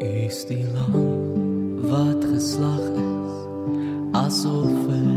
Is 0.00 0.44
die 0.44 0.64
lam 0.74 0.92
wat 1.88 2.24
geslag 2.24 2.84
is 3.00 3.32
as 4.12 4.44
offer. 4.44 5.08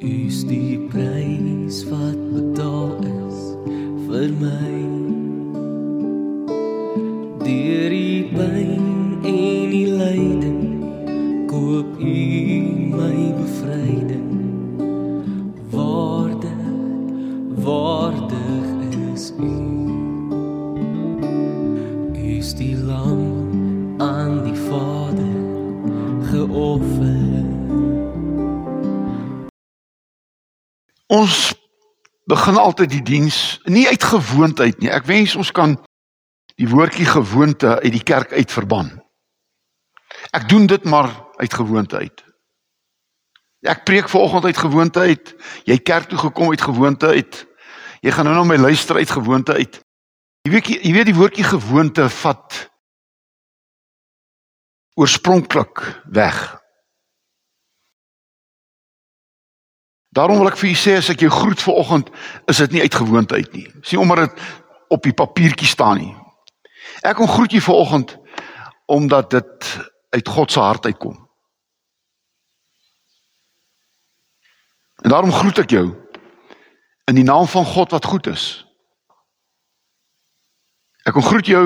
U 0.00 0.12
is 0.26 0.44
die 0.44 0.76
prys 0.92 1.80
wat 1.88 2.20
betaal 2.36 3.00
is 3.00 3.40
vir 4.04 4.28
my. 4.44 4.89
Altyd 32.80 32.96
die 32.96 33.18
diens 33.20 33.60
nie 33.68 33.84
uit 33.88 34.04
gewoonte 34.04 34.62
uit 34.62 34.78
nie. 34.80 34.88
Ek 34.88 35.04
wens 35.04 35.36
ons 35.36 35.52
kan 35.52 35.76
die 36.56 36.68
woordjie 36.68 37.04
gewoonte 37.04 37.76
uit 37.82 37.92
die 37.92 38.04
kerk 38.04 38.32
uit 38.32 38.52
verban. 38.52 38.88
Ek 40.32 40.48
doen 40.48 40.66
dit 40.66 40.84
maar 40.88 41.10
uit 41.36 41.52
gewoonte 41.52 42.00
uit. 42.00 42.24
Ek 43.68 43.84
preek 43.84 44.08
vanoggend 44.08 44.44
uit 44.44 44.56
gewoonte 44.56 45.00
uit. 45.00 45.34
Jy 45.68 45.76
kerk 45.84 46.08
toe 46.08 46.18
gekom 46.18 46.50
uit 46.50 46.60
gewoonte 46.64 47.12
uit. 47.12 47.44
Jy 48.00 48.14
gaan 48.16 48.24
nou 48.24 48.38
na 48.38 48.44
my 48.48 48.56
luister 48.56 48.96
uit 48.96 49.12
gewoonte 49.12 49.52
uit. 49.52 49.80
Jy 50.48 50.52
weet 50.54 50.72
jy 50.72 50.92
weet 50.96 51.10
die 51.10 51.16
woordjie 51.16 51.44
gewoonte 51.44 52.08
vat 52.08 52.70
oorspronklik 54.96 55.84
weg. 56.08 56.59
Daarom 60.10 60.38
wil 60.38 60.50
ek 60.50 60.58
vir 60.58 60.72
u 60.72 60.74
sê 60.74 60.96
as 60.98 61.10
ek 61.12 61.22
jou 61.22 61.30
groet 61.30 61.60
vanoggend, 61.62 62.10
is 62.50 62.58
dit 62.64 62.72
nie 62.74 62.82
uit 62.82 62.94
gewoonte 62.94 63.34
uit 63.34 63.52
nie. 63.54 63.66
Sien 63.86 64.02
omdat 64.02 64.26
dit 64.26 64.40
op 64.90 65.02
die 65.06 65.14
papiertjie 65.14 65.68
staan 65.70 66.00
nie. 66.02 66.14
Ek 67.06 67.14
kom 67.16 67.30
groet 67.30 67.54
jou 67.54 67.62
vanoggend 67.62 68.16
omdat 68.90 69.30
dit 69.30 69.68
uit 70.10 70.28
God 70.28 70.50
se 70.50 70.60
hart 70.60 70.86
uitkom. 70.90 71.14
En 75.06 75.14
daarom 75.14 75.32
groet 75.32 75.62
ek 75.62 75.70
jou 75.70 75.86
in 77.06 77.14
die 77.14 77.24
naam 77.24 77.46
van 77.46 77.64
God 77.64 77.94
wat 77.94 78.04
goed 78.10 78.26
is. 78.26 78.66
Ek 81.06 81.14
kom 81.14 81.24
groet 81.24 81.46
jou 81.46 81.64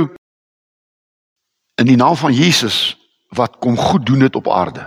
in 1.81 1.89
die 1.89 1.99
naam 1.99 2.17
van 2.17 2.37
Jesus 2.37 2.95
wat 3.35 3.57
kom 3.59 3.77
goed 3.81 4.05
doen 4.07 4.23
dit 4.23 4.37
op 4.37 4.53
aarde. 4.53 4.85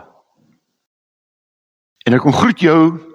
En 2.05 2.15
ek 2.15 2.23
kom 2.23 2.37
groet 2.37 2.61
jou 2.63 3.06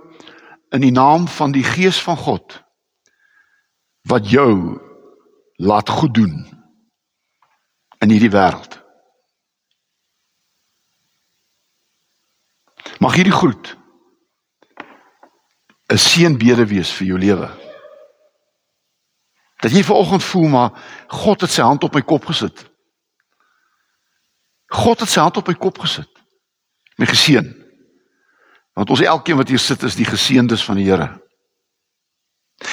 in 0.73 0.81
die 0.81 0.93
naam 0.93 1.29
van 1.29 1.53
die 1.53 1.65
Gees 1.65 2.01
van 2.03 2.17
God 2.17 2.63
wat 4.09 4.31
jou 4.31 4.81
laat 5.61 5.89
goed 5.89 6.15
doen 6.15 6.35
in 8.03 8.11
hierdie 8.11 8.33
wêreld. 8.33 8.81
Mag 12.99 13.15
hierdie 13.15 13.37
groet 13.37 13.77
'n 15.93 15.99
seënbede 15.99 16.67
wees 16.67 16.91
vir 16.93 17.07
jou 17.07 17.19
lewe. 17.19 17.49
Dat 19.61 19.71
jy 19.71 19.85
vanoggend 19.85 20.25
voel 20.25 20.49
maar 20.49 20.71
God 21.09 21.41
het 21.41 21.51
sy 21.51 21.63
hand 21.63 21.85
op 21.85 21.95
my 21.95 22.03
kop 22.03 22.25
gesit. 22.25 22.71
God 24.67 25.01
het 25.01 25.09
sy 25.09 25.21
hand 25.21 25.37
op 25.37 25.47
my 25.47 25.55
kop 25.55 25.79
gesit. 25.79 26.09
My 26.97 27.07
geseën. 27.07 27.62
Want 28.73 28.91
ons 28.91 29.01
elkeen 29.01 29.37
wat 29.37 29.49
hier 29.49 29.61
sit 29.61 29.83
is 29.83 29.99
die 29.99 30.09
geseëndes 30.09 30.65
van 30.65 30.81
die 30.81 30.89
Here. 30.89 31.11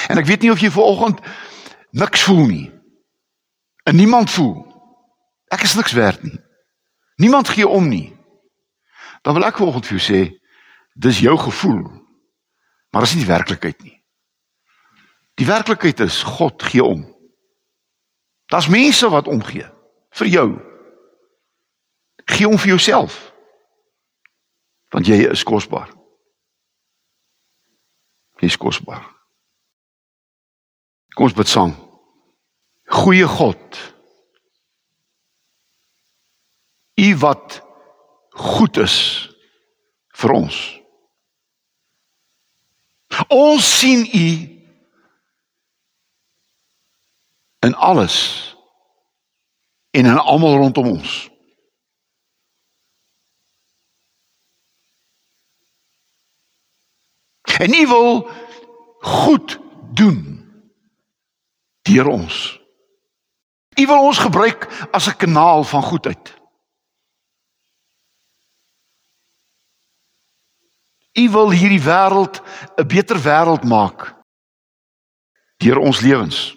En 0.08 0.18
ek 0.18 0.26
weet 0.26 0.44
nie 0.44 0.52
of 0.52 0.60
jy 0.62 0.70
vanoggend 0.72 1.20
niks 1.90 2.22
voel 2.22 2.46
nie. 2.46 2.66
En 3.84 3.96
niemand 3.96 4.30
voel. 4.30 4.64
Ek 5.50 5.64
is 5.66 5.74
niks 5.74 5.92
werd 5.92 6.22
nie. 6.22 6.38
Niemand 7.20 7.48
gee 7.48 7.68
om 7.68 7.88
nie. 7.88 8.08
Dan 9.22 9.34
wil 9.36 9.44
ek 9.44 9.58
vanoggend 9.60 9.88
vir 9.88 9.98
jou 9.98 10.04
sê, 10.04 10.20
dis 10.96 11.20
jou 11.20 11.36
gevoel. 11.38 11.82
Maar 12.90 13.04
dis 13.04 13.16
nie 13.16 13.24
die 13.24 13.32
werklikheid 13.32 13.82
nie. 13.82 13.96
Die 15.40 15.48
werklikheid 15.48 16.00
is 16.00 16.22
God 16.22 16.62
gee 16.62 16.84
om. 16.84 17.04
Daar's 18.50 18.68
mense 18.68 19.08
wat 19.08 19.28
omgee 19.28 19.68
vir 20.18 20.26
jou. 20.26 20.48
Gee 22.24 22.48
om 22.48 22.58
vir 22.58 22.74
jouself. 22.74 23.29
Want 24.90 25.06
jy 25.06 25.22
is 25.30 25.44
kosbaar. 25.46 25.90
Jy 28.40 28.50
is 28.50 28.58
kosbaar. 28.58 29.04
Kom 31.14 31.28
ons 31.28 31.36
bid 31.36 31.50
saam. 31.50 31.74
Goeie 32.90 33.26
God. 33.28 33.78
U 37.00 37.08
wat 37.22 37.60
goed 38.30 38.76
is 38.82 38.96
vir 40.20 40.34
ons. 40.34 40.58
Ons 43.28 43.66
sien 43.78 44.04
u 44.06 44.26
in 47.66 47.74
alles 47.74 48.16
en 49.90 50.06
in 50.06 50.18
almal 50.18 50.56
rondom 50.56 50.86
ons. 50.86 51.29
En 57.60 57.74
u 57.74 57.86
wil 57.86 58.30
goed 59.00 59.58
doen 59.92 60.20
deur 61.82 62.06
ons. 62.06 62.60
U 63.80 63.86
wil 63.86 64.00
ons 64.00 64.18
gebruik 64.18 64.88
as 64.92 65.08
'n 65.08 65.16
kanaal 65.16 65.64
van 65.64 65.82
goedheid. 65.82 66.40
U 71.12 71.30
wil 71.30 71.50
hierdie 71.50 71.82
wêreld 71.82 72.40
'n 72.76 72.86
beter 72.86 73.18
wêreld 73.22 73.64
maak 73.64 74.16
deur 75.56 75.76
ons 75.78 76.00
lewens. 76.00 76.56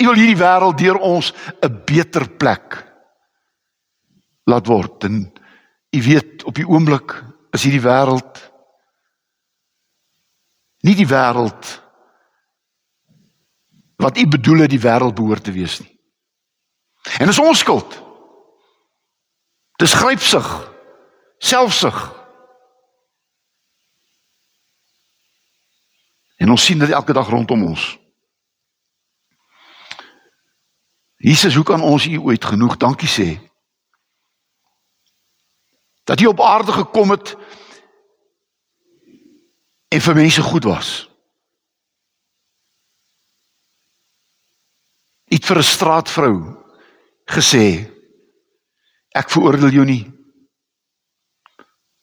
U 0.00 0.04
wil 0.04 0.14
hierdie 0.14 0.42
wêreld 0.44 0.78
deur 0.78 0.96
ons 0.96 1.32
'n 1.60 1.82
beter 1.84 2.30
plek 2.36 2.86
laat 4.44 4.66
word 4.66 5.04
en 5.04 5.32
u 5.90 6.02
weet 6.02 6.44
op 6.44 6.54
die 6.54 6.68
oomblik 6.68 7.16
is 7.50 7.62
hierdie 7.62 7.84
wêreld 7.84 8.42
nie 10.86 10.94
die 10.94 11.08
wêreld 11.08 11.74
wat 13.98 14.18
u 14.18 14.28
bedoel 14.28 14.58
het 14.58 14.70
die 14.70 14.82
wêreld 14.82 15.14
behoort 15.14 15.44
te 15.44 15.52
wees 15.52 15.80
nie. 15.80 15.98
En 17.18 17.26
dis 17.26 17.38
ons 17.38 17.58
skuld. 17.58 17.96
Dis 19.78 19.94
grypsig, 19.94 20.46
selfsug. 21.38 21.98
En 26.38 26.50
ons 26.50 26.64
sien 26.64 26.78
dit 26.78 26.90
elke 26.90 27.12
dag 27.12 27.28
rondom 27.28 27.64
ons. 27.64 27.98
Jesus, 31.16 31.54
hoe 31.54 31.64
kan 31.64 31.82
ons 31.82 32.06
u 32.06 32.18
ooit 32.18 32.44
genoeg 32.44 32.76
dankie 32.76 33.10
sê? 33.10 33.47
Dat 36.08 36.20
u 36.20 36.26
op 36.26 36.40
aarde 36.40 36.72
gekom 36.72 37.10
het 37.10 37.36
en 39.88 40.00
vir 40.00 40.14
mense 40.14 40.42
goed 40.42 40.64
was. 40.64 40.88
Iets 45.28 45.46
vir 45.46 45.58
'n 45.58 45.62
straatvrou 45.62 46.36
gesê 47.28 47.92
ek 49.12 49.30
veroordeel 49.30 49.70
jou 49.70 49.84
nie. 49.84 50.04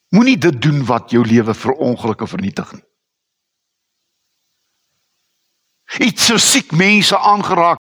Moenie 0.09 0.37
dit 0.37 0.61
doen 0.61 0.85
wat 0.85 1.09
jou 1.11 1.25
lewe 1.25 1.53
verongeluk 1.53 2.21
of 2.21 2.29
vernietig 2.29 2.71
nie. 2.73 2.85
Iets 6.07 6.25
so 6.25 6.37
siek 6.37 6.71
mense 6.71 7.17
aangeraak 7.17 7.79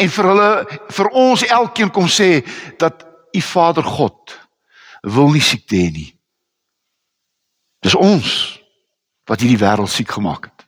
en 0.00 0.08
vir 0.08 0.24
hulle 0.24 0.80
vir 0.88 1.08
ons 1.08 1.42
elkeen 1.42 1.90
kom 1.90 2.08
sê 2.08 2.46
dat 2.78 3.06
u 3.32 3.40
Vader 3.40 3.84
God 3.84 4.39
wil 5.00 5.30
nie 5.30 5.42
siekte 5.44 5.76
hê 5.76 5.90
nie. 5.92 6.10
Dis 7.80 7.96
ons 7.96 8.60
wat 9.28 9.40
hierdie 9.40 9.60
wêreld 9.60 9.90
siek 9.92 10.10
gemaak 10.10 10.50
het. 10.50 10.66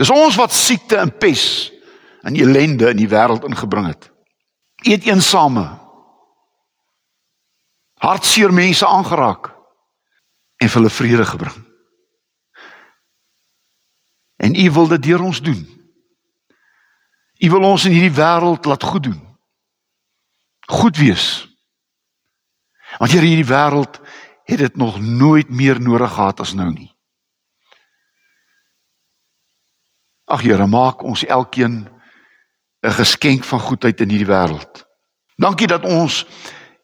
Dis 0.00 0.12
ons 0.12 0.36
wat 0.40 0.54
siekte 0.56 0.96
en 0.96 1.12
pes 1.12 1.70
en 2.24 2.36
ellende 2.36 2.88
in 2.92 3.00
die 3.00 3.08
wêreld 3.10 3.44
ingebring 3.48 3.90
het. 3.90 4.08
Eet 4.88 5.04
eensame. 5.08 5.66
Hartseer 8.00 8.52
mense 8.52 8.86
aangeraak 8.86 9.50
en 10.60 10.72
hulle 10.72 10.90
vrede 10.90 11.24
gebring. 11.24 11.58
En 14.40 14.54
u 14.54 14.70
wil 14.70 14.88
dit 14.88 15.02
deur 15.02 15.22
ons 15.22 15.42
doen. 15.42 15.60
U 17.40 17.50
wil 17.50 17.62
ons 17.62 17.84
in 17.84 17.92
hierdie 17.92 18.16
wêreld 18.16 18.64
laat 18.64 18.82
goed 18.82 19.02
doen. 19.02 19.20
Goed 20.66 20.96
wees. 20.96 21.49
Want 23.00 23.14
Here, 23.16 23.24
hierdie 23.24 23.48
wêreld 23.48 23.96
het 24.44 24.58
dit 24.60 24.76
nog 24.76 25.00
nooit 25.00 25.48
meer 25.48 25.80
nodig 25.80 26.12
gehad 26.12 26.40
as 26.44 26.52
nou 26.52 26.68
nie. 26.72 26.90
Ag 30.28 30.44
Here, 30.44 30.66
maak 30.68 31.02
ons 31.02 31.24
elkeen 31.24 31.88
'n 32.84 32.92
geskenk 32.92 33.44
van 33.44 33.60
goedheid 33.60 34.00
in 34.00 34.08
hierdie 34.08 34.28
wêreld. 34.28 34.84
Dankie 35.36 35.66
dat 35.66 35.84
ons 35.84 36.26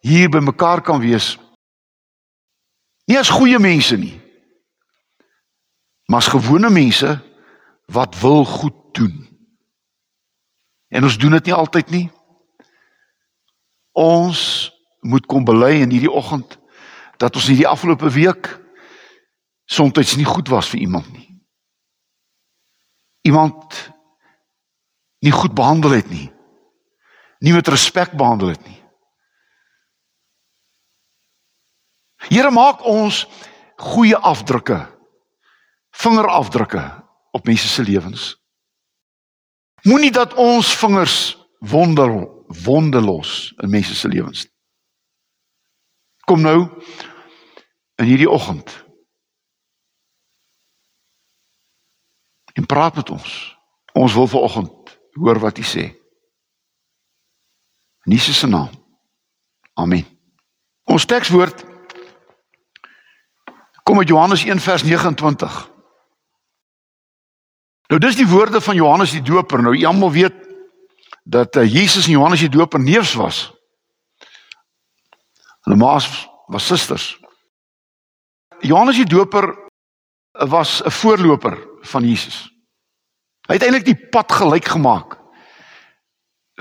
hier 0.01 0.29
by 0.29 0.39
mekaar 0.39 0.81
kan 0.81 1.01
wees. 1.01 1.39
Nie 3.05 3.19
as 3.19 3.29
goeie 3.29 3.59
mense 3.59 3.97
nie, 3.97 4.21
maar 6.07 6.19
as 6.19 6.33
gewone 6.33 6.71
mense 6.71 7.21
wat 7.87 8.19
wil 8.21 8.45
goed 8.45 8.95
doen. 8.95 9.29
En 10.89 11.05
ons 11.05 11.19
doen 11.19 11.31
dit 11.31 11.45
nie 11.45 11.55
altyd 11.55 11.91
nie. 11.91 12.11
Ons 13.93 14.76
moet 15.07 15.27
kom 15.27 15.45
bely 15.47 15.81
in 15.81 15.93
hierdie 15.95 16.13
oggend 16.13 16.59
dat 17.23 17.37
ons 17.39 17.47
hierdie 17.49 17.69
afgelope 17.69 18.11
week 18.13 18.51
soms 19.67 20.17
nie 20.17 20.27
goed 20.27 20.49
was 20.49 20.69
vir 20.69 20.81
iemand 20.81 21.13
nie. 21.13 21.27
Iemand 23.27 23.93
nie 25.25 25.33
goed 25.33 25.55
behandel 25.55 25.91
het 25.99 26.11
nie. 26.11 26.31
Nie 27.39 27.53
met 27.53 27.69
respek 27.69 28.13
behandel 28.13 28.55
het 28.55 28.67
nie. 28.67 28.83
Here 32.29 32.51
maak 32.51 32.85
ons 32.85 33.27
goeie 33.77 34.17
afdrukke. 34.17 34.87
Vingerafdrukke 35.91 36.83
op 37.31 37.47
mense 37.47 37.69
se 37.69 37.83
lewens. 37.83 38.35
Moenie 39.83 40.11
dat 40.11 40.35
ons 40.35 40.75
vingers 40.77 41.47
wonder 41.59 42.11
wonde 42.65 43.01
los 43.01 43.55
in 43.63 43.71
mense 43.71 43.95
se 43.95 44.09
lewens 44.09 44.45
nie. 44.45 44.56
Kom 46.27 46.43
nou 46.43 46.67
in 48.03 48.09
hierdie 48.09 48.31
oggend. 48.31 48.73
En 52.53 52.67
praat 52.67 52.95
met 52.95 53.11
ons. 53.11 53.57
Ons 53.93 54.15
wil 54.15 54.27
ver 54.27 54.41
oggend 54.41 54.99
hoor 55.13 55.39
wat 55.39 55.59
U 55.59 55.63
sê. 55.63 55.87
In 58.05 58.13
Jesus 58.13 58.39
se 58.39 58.47
naam. 58.47 58.71
Amen. 59.75 60.05
Ons 60.85 61.05
tekswoord 61.05 61.65
kom 63.83 63.99
uit 63.99 64.09
Johannes 64.09 64.45
1 64.45 64.61
vers 64.61 64.83
29. 64.83 65.59
Nou 67.87 68.01
dis 68.03 68.17
die 68.19 68.27
woorde 68.27 68.61
van 68.61 68.75
Johannes 68.75 69.15
die 69.15 69.23
Doper. 69.23 69.63
Nou 69.63 69.77
almal 69.87 70.13
weet 70.13 70.35
dat 71.23 71.57
uh, 71.57 71.67
Jesus 71.73 72.07
en 72.07 72.19
Johannes 72.19 72.41
die 72.41 72.51
Doper 72.51 72.81
neefs 72.81 73.15
was. 73.15 73.56
Hulle 75.67 75.79
ma's 75.79 76.29
was 76.47 76.67
susters. 76.67 77.17
Johannes 78.63 78.97
die 78.97 79.09
Doper 79.11 79.51
was 80.33 80.83
'n 80.83 80.91
voorloper 80.91 81.57
van 81.81 82.05
Jesus. 82.07 82.51
Hy 83.47 83.55
het 83.55 83.63
eintlik 83.63 83.85
die 83.85 84.09
pad 84.11 84.33
gelyk 84.33 84.69
gemaak 84.69 85.19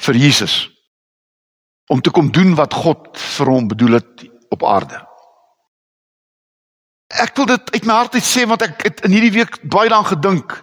vir 0.02 0.16
Jesus 0.16 0.70
om 1.88 2.02
te 2.02 2.12
kom 2.12 2.32
doen 2.32 2.56
wat 2.56 2.74
God 2.74 3.18
vir 3.18 3.48
hom 3.48 3.68
bedoel 3.68 3.92
het 3.92 4.26
op 4.50 4.64
aarde. 4.64 5.00
Ek 7.08 7.36
wil 7.38 7.46
dit 7.46 7.72
uit 7.72 7.86
my 7.86 7.94
hart 7.94 8.14
uit 8.14 8.26
sê 8.26 8.46
want 8.50 8.62
ek 8.62 8.84
het 8.84 9.04
in 9.06 9.12
hierdie 9.12 9.32
week 9.32 9.60
baie 9.62 9.90
daaraan 9.90 10.18
gedink. 10.18 10.58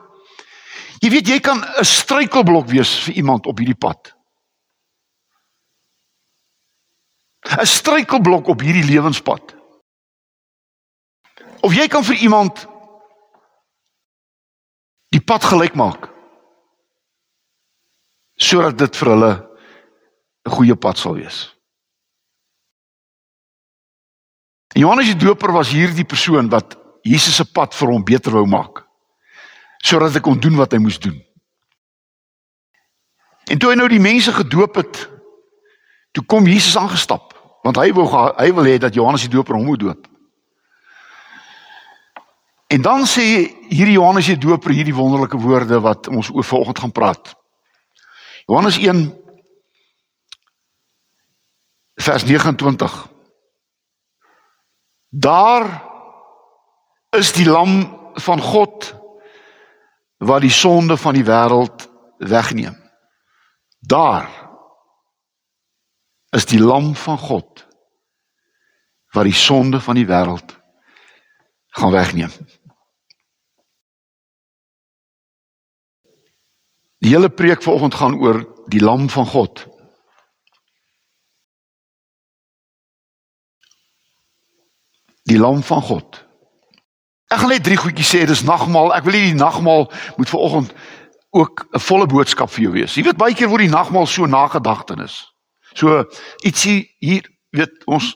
Jy 1.03 1.11
weet 1.11 1.29
jy 1.29 1.39
kan 1.41 1.62
'n 1.62 1.85
struikelblok 1.85 2.67
wees 2.67 2.99
vir 3.06 3.15
iemand 3.15 3.47
op 3.47 3.59
hierdie 3.59 3.79
pad. 3.79 4.15
'n 7.43 7.67
Struikelblok 7.67 8.49
op 8.49 8.61
hierdie 8.61 8.85
lewenspad. 8.85 9.55
Of 11.61 11.75
jy 11.75 11.87
kan 11.89 12.05
vir 12.05 12.17
iemand 12.17 12.67
die 15.12 15.21
pad 15.21 15.44
gelyk 15.44 15.75
maak 15.75 16.09
sodat 18.43 18.79
dit 18.79 18.97
vir 18.97 19.09
hulle 19.09 19.33
'n 20.47 20.50
goeie 20.50 20.77
pad 20.77 20.99
sal 20.99 21.15
wees. 21.15 21.55
Johannes 24.75 25.06
die 25.12 25.25
Doper 25.27 25.53
was 25.53 25.71
hierdie 25.71 26.05
persoon 26.05 26.49
wat 26.49 26.79
Jesus 27.03 27.37
se 27.37 27.44
pad 27.44 27.75
vir 27.75 27.89
hom 27.89 28.05
beter 28.05 28.33
wou 28.33 28.47
maak. 28.47 28.87
Sodat 29.85 30.15
hy 30.15 30.21
kon 30.21 30.41
doen 30.41 30.56
wat 30.56 30.73
hy 30.73 30.79
moes 30.79 30.99
doen. 30.99 31.19
En 33.50 33.59
toe 33.59 33.71
hy 33.71 33.77
nou 33.77 33.89
die 33.89 34.00
mense 34.00 34.33
gedoop 34.33 34.79
het, 34.81 35.09
toe 36.12 36.25
kom 36.25 36.47
Jesus 36.47 36.77
aangestap, 36.79 37.31
want 37.62 37.79
hy 37.79 37.93
wou 37.94 38.06
hy 38.11 38.49
wil 38.55 38.67
hê 38.67 38.79
dat 38.79 38.94
Johannes 38.94 39.26
die 39.26 39.32
Doper 39.32 39.55
hom 39.55 39.69
moet 39.70 39.81
doop. 39.81 40.09
En 42.73 42.82
dan 42.82 43.06
sê 43.06 43.25
hierdie 43.69 43.99
Johannes 43.99 44.31
die 44.32 44.41
Doper 44.41 44.73
hierdie 44.73 44.97
wonderlike 44.97 45.38
woorde 45.38 45.81
wat 45.85 46.09
ons 46.09 46.31
oor 46.32 46.44
vanoggend 46.44 46.79
gaan 46.79 46.93
praat. 46.93 47.35
Johannes 48.47 48.79
1 48.79 49.06
vers 52.03 52.25
29 52.25 53.11
Daar 55.12 55.67
is 57.12 57.32
die 57.37 57.44
lam 57.44 57.82
van 58.17 58.41
God 58.41 58.94
wat 60.17 60.41
die 60.41 60.55
sonde 60.55 60.97
van 60.97 61.15
die 61.15 61.26
wêreld 61.26 61.85
wegneem. 62.17 62.79
Daar 63.79 64.31
is 66.32 66.49
die 66.49 66.61
lam 66.61 66.94
van 66.96 67.19
God 67.19 67.67
wat 69.12 69.29
die 69.29 69.37
sonde 69.37 69.81
van 69.81 69.99
die 69.99 70.08
wêreld 70.08 70.55
gaan 71.76 71.93
wegneem. 71.93 72.32
Die 77.02 77.11
hele 77.12 77.29
preek 77.29 77.62
vanoggend 77.62 77.94
gaan 77.94 78.17
oor 78.17 78.40
die 78.73 78.81
lam 78.81 79.08
van 79.11 79.26
God. 79.26 79.67
Die 85.29 85.38
lam 85.38 85.62
van 85.62 85.82
God. 85.82 86.23
Ek 87.32 87.40
gaan 87.43 87.52
net 87.52 87.64
drie 87.64 87.76
goedjies 87.81 88.14
sê, 88.14 88.25
dis 88.29 88.44
nagmaal. 88.46 88.94
Ek 88.96 89.05
wil 89.08 89.17
hê 89.17 89.26
die 89.31 89.37
nagmaal 89.37 89.88
moet 90.17 90.32
vanoggend 90.32 90.73
ook 91.32 91.67
'n 91.73 91.81
volle 91.81 92.06
boodskap 92.06 92.50
vir 92.50 92.62
jou 92.62 92.73
wees. 92.73 92.94
Jy 92.94 93.05
weet 93.05 93.17
baie 93.17 93.34
keer 93.34 93.49
word 93.49 93.64
die 93.64 93.76
nagmaal 93.76 94.06
so 94.06 94.27
nagedagtenis. 94.27 95.31
So 95.74 96.05
ietsie 96.46 96.94
hier, 96.98 97.26
weet 97.50 97.84
ons 97.86 98.12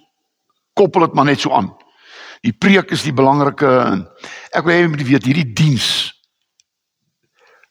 koppel 0.77 1.07
dit 1.07 1.17
maar 1.17 1.29
net 1.29 1.41
so 1.41 1.53
aan. 1.57 1.73
Die 2.45 2.53
preek 2.53 2.93
is 2.95 3.05
die 3.07 3.15
belangrike 3.17 3.69
en 3.69 4.05
ek 4.53 4.65
wil 4.65 4.75
hê 4.75 4.83
jy 4.85 4.93
moet 4.93 5.07
weet 5.09 5.29
hierdie 5.29 5.53
diens 5.57 5.89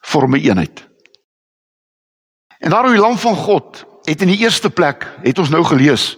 vorm 0.06 0.36
'n 0.36 0.42
eenheid. 0.42 0.88
En 2.60 2.70
daarom 2.70 2.92
die 2.92 3.02
lam 3.02 3.18
van 3.18 3.36
God 3.36 3.86
het 4.06 4.22
in 4.22 4.28
die 4.28 4.42
eerste 4.42 4.70
plek 4.70 5.06
het 5.22 5.40
ons 5.40 5.50
nou 5.50 5.64
gelees 5.64 6.18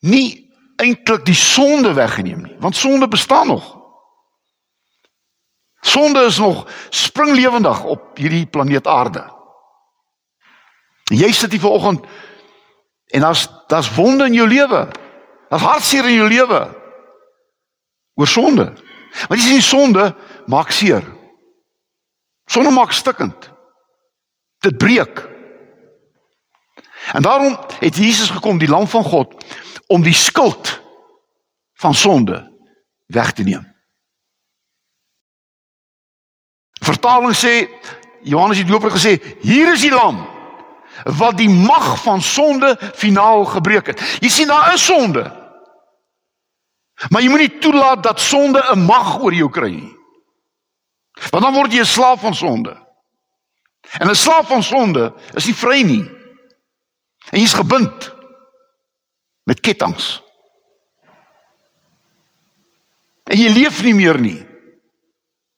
nie 0.00 0.48
eintlik 0.78 1.24
die 1.26 1.34
sonde 1.34 1.92
weggeneem 1.92 2.42
nie, 2.42 2.56
want 2.62 2.76
sonde 2.76 3.08
bestaan 3.08 3.46
nog. 3.46 3.76
Sonde 5.80 6.24
is 6.24 6.38
nog 6.38 6.66
springlewendig 6.90 7.84
op 7.84 8.18
hierdie 8.18 8.46
planeet 8.46 8.86
Aarde. 8.86 9.24
Jy 11.10 11.32
sit 11.32 11.50
hier 11.50 11.60
vanoggend 11.60 12.06
en 13.08 13.20
daar's 13.20 13.48
daar's 13.66 13.94
wonde 13.94 14.24
in 14.24 14.32
jou 14.32 14.48
lewe. 14.48 14.88
Daar's 15.48 15.62
hartseer 15.62 16.04
in 16.08 16.14
jou 16.14 16.28
lewe 16.28 16.60
oor 18.14 18.26
sonde. 18.26 18.72
Want 19.28 19.40
jy 19.40 19.46
sien 19.46 19.62
sonde 19.62 20.14
maak 20.46 20.70
seer. 20.70 21.04
Sonde 22.48 22.70
maak 22.70 22.92
stikkend. 22.92 23.50
Dit 24.58 24.76
breek. 24.76 25.26
En 27.12 27.22
daarom 27.22 27.58
het 27.78 27.96
Jesus 27.96 28.30
gekom, 28.30 28.58
die 28.58 28.68
lam 28.68 28.86
van 28.86 29.04
God, 29.04 29.44
om 29.86 30.02
die 30.02 30.14
skuld 30.14 30.80
van 31.80 31.94
sonde 31.94 32.42
weg 33.06 33.32
te 33.32 33.42
neem. 33.42 33.64
Vertaling 36.84 37.36
sê 37.36 37.68
Johannes 38.22 38.60
die 38.60 38.66
Doper 38.66 38.90
gesê, 38.90 39.16
hier 39.40 39.72
is 39.72 39.84
die 39.84 39.94
lam 39.94 40.20
wat 41.04 41.36
die 41.36 41.48
mag 41.48 42.02
van 42.02 42.22
sonde 42.22 42.76
finaal 42.94 43.44
gebreek 43.44 43.86
het. 43.86 44.00
Jy 44.20 44.28
sien 44.28 44.48
daar 44.48 44.74
is 44.74 44.84
sonde. 44.84 45.24
Maar 47.08 47.22
jy 47.22 47.28
moenie 47.30 47.58
toelaat 47.58 48.02
dat 48.02 48.20
sonde 48.20 48.62
'n 48.72 48.84
mag 48.84 49.20
oor 49.20 49.34
jou 49.34 49.50
kry 49.50 49.70
nie. 49.70 49.94
Want 51.30 51.44
dan 51.44 51.54
word 51.54 51.72
jy 51.72 51.80
'n 51.80 51.86
slaaf 51.86 52.20
van 52.20 52.34
sonde. 52.34 52.76
En 53.98 54.08
'n 54.10 54.14
slaaf 54.14 54.46
van 54.46 54.62
sonde 54.62 55.12
is 55.34 55.46
nie 55.46 55.54
vry 55.54 55.82
nie. 55.82 56.10
En 57.30 57.40
jy's 57.40 57.54
gebind 57.54 58.14
met 59.44 59.60
kettinge. 59.60 60.20
En 63.24 63.38
jy 63.38 63.48
leef 63.48 63.82
nie 63.82 63.94
meer 63.94 64.20
nie. 64.20 64.46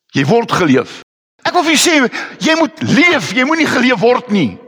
Jy 0.06 0.24
word 0.26 0.52
geleef. 0.52 1.00
Ek 1.46 1.52
wil 1.52 1.62
vir 1.62 1.76
jou 1.76 1.82
sê, 1.82 1.94
jy 2.42 2.56
moet 2.58 2.82
leef, 2.82 3.30
jy 3.32 3.44
moenie 3.44 3.66
geleef 3.66 4.00
word 4.02 4.28
nie. 4.34 4.58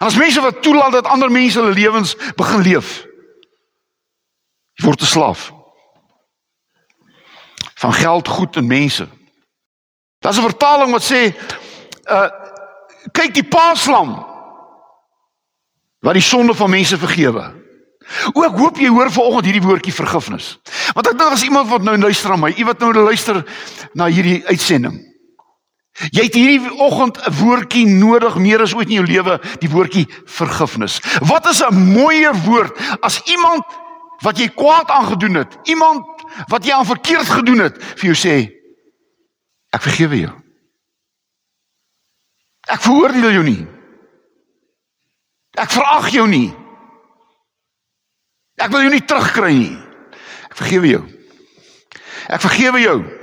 As 0.00 0.16
mense 0.16 0.40
wat 0.40 0.62
toelaat 0.62 0.92
dat 0.92 1.06
ander 1.06 1.30
mense 1.30 1.58
hulle 1.60 1.76
lewens 1.76 2.14
begin 2.36 2.62
leef, 2.64 3.04
jy 4.80 4.86
word 4.86 5.02
'n 5.02 5.06
slaaf 5.06 5.52
van 7.80 7.92
geld, 7.92 8.28
goed 8.28 8.56
en 8.56 8.66
mense. 8.66 9.08
Daar's 10.18 10.36
'n 10.38 10.48
vertaling 10.48 10.90
wat 10.90 11.04
sê 11.04 11.36
uh 12.08 12.28
kyk 13.12 13.34
die 13.34 13.48
paaslam 13.48 14.26
wat 16.00 16.12
die 16.12 16.22
sonde 16.22 16.54
van 16.54 16.70
mense 16.70 16.98
vergewe. 16.98 17.54
Ook 18.32 18.56
hoop 18.56 18.76
jy 18.76 18.88
hoor 18.88 19.10
vanoggend 19.10 19.44
hierdie 19.44 19.62
woordjie 19.68 19.94
vergifnis. 19.94 20.58
Want 20.92 21.06
ek 21.06 21.18
dink 21.18 21.30
as 21.30 21.42
iemand 21.42 21.68
wat 21.68 21.82
nou 21.82 21.98
luister 21.98 22.32
aan 22.32 22.40
my, 22.40 22.50
iemand 22.50 22.78
nou 22.78 22.92
luister 22.92 23.44
na 23.92 24.06
hierdie 24.06 24.46
uitsending. 24.46 25.09
Jy 26.08 26.24
het 26.24 26.34
hierdie 26.34 26.72
oggend 26.80 27.18
'n 27.20 27.32
woordjie 27.32 27.86
nodig 27.86 28.36
meer 28.36 28.62
as 28.62 28.74
ooit 28.74 28.88
in 28.88 29.04
jou 29.04 29.06
lewe, 29.06 29.40
die 29.60 29.68
woordjie 29.68 30.08
vergifnis. 30.24 31.00
Wat 31.20 31.46
is 31.48 31.60
'n 31.62 31.74
mooier 31.74 32.34
woord 32.44 32.72
as 33.00 33.20
iemand 33.24 33.64
wat 34.20 34.38
jy 34.38 34.48
kwaad 34.48 34.88
aangedoen 34.88 35.34
het, 35.34 35.58
iemand 35.64 36.04
wat 36.48 36.64
jy 36.64 36.72
aan 36.72 36.86
verkeerd 36.86 37.28
gedoen 37.28 37.58
het, 37.58 37.84
vir 37.96 38.12
jou 38.12 38.16
sê 38.16 38.52
ek 39.70 39.82
vergewe 39.82 40.18
jou. 40.18 40.34
Ek 42.68 42.80
veroordeel 42.80 43.30
jou 43.30 43.44
nie. 43.44 43.66
Ek 45.58 45.70
verag 45.70 46.08
jou 46.10 46.28
nie. 46.28 46.54
Ek 48.60 48.70
wil 48.70 48.80
jou 48.80 48.92
nie 48.92 49.04
terugkry 49.04 49.54
nie. 49.56 49.78
Ek 50.50 50.56
vergewe 50.56 50.88
jou. 50.88 51.04
Ek 52.28 52.40
vergewe 52.40 52.80
jou. 52.80 53.19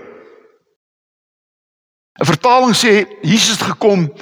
'n 2.18 2.26
Vertaling 2.26 2.76
sê 2.76 3.06
Jesus 3.22 3.58
het 3.58 3.62
gekom 3.62 4.14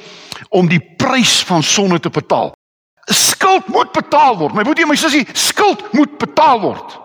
om 0.50 0.68
die 0.68 0.82
prys 0.98 1.44
van 1.44 1.64
sonde 1.64 2.00
te 2.00 2.10
betaal. 2.10 2.54
Skuld 3.06 3.68
moet 3.68 3.92
betaal 3.92 4.38
word. 4.38 4.54
My 4.54 4.64
broer 4.64 4.82
en 4.82 4.88
my 4.88 4.96
sussie, 4.96 5.28
skuld 5.34 5.94
moet 5.94 6.18
betaal 6.18 6.60
word. 6.62 7.00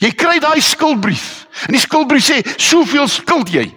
Jy 0.00 0.12
kry 0.16 0.38
daai 0.40 0.60
skuldbrief. 0.60 1.46
En 1.66 1.76
die 1.76 1.82
skuldbrief 1.82 2.24
sê, 2.24 2.40
"Soveel 2.56 3.08
skuld 3.08 3.48
jy." 3.52 3.74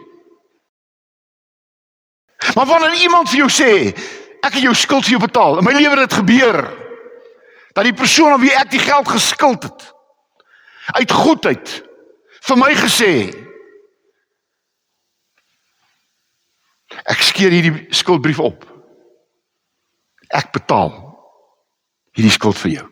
Maar 2.55 2.65
wanneer 2.65 3.01
iemand 3.01 3.29
vir 3.29 3.37
jou 3.37 3.49
sê, 3.49 3.97
"Ek 4.43 4.53
het 4.53 4.63
jou 4.63 4.73
skuld 4.73 5.03
vir 5.03 5.11
jou 5.11 5.19
betaal," 5.19 5.57
in 5.57 5.63
my 5.63 5.71
lewe 5.71 5.99
het 5.99 6.09
dit 6.09 6.13
gebeur 6.13 6.77
dat 7.73 7.83
die 7.83 7.93
persoon 7.93 8.31
aan 8.31 8.41
wie 8.41 8.53
ek 8.53 8.71
die 8.71 8.79
geld 8.79 9.07
geskuld 9.07 9.63
het, 9.63 9.93
uit 10.85 11.11
goedheid 11.11 11.83
vir 12.41 12.57
my 12.57 12.73
gesê, 12.75 13.33
"Ek 17.05 17.21
skeer 17.21 17.51
hierdie 17.51 17.87
skuldbrief 17.89 18.39
op. 18.39 18.65
Ek 20.29 20.51
betaal 20.51 20.91
hierdie 22.13 22.33
skuld 22.33 22.57
vir 22.57 22.71
jou." 22.71 22.87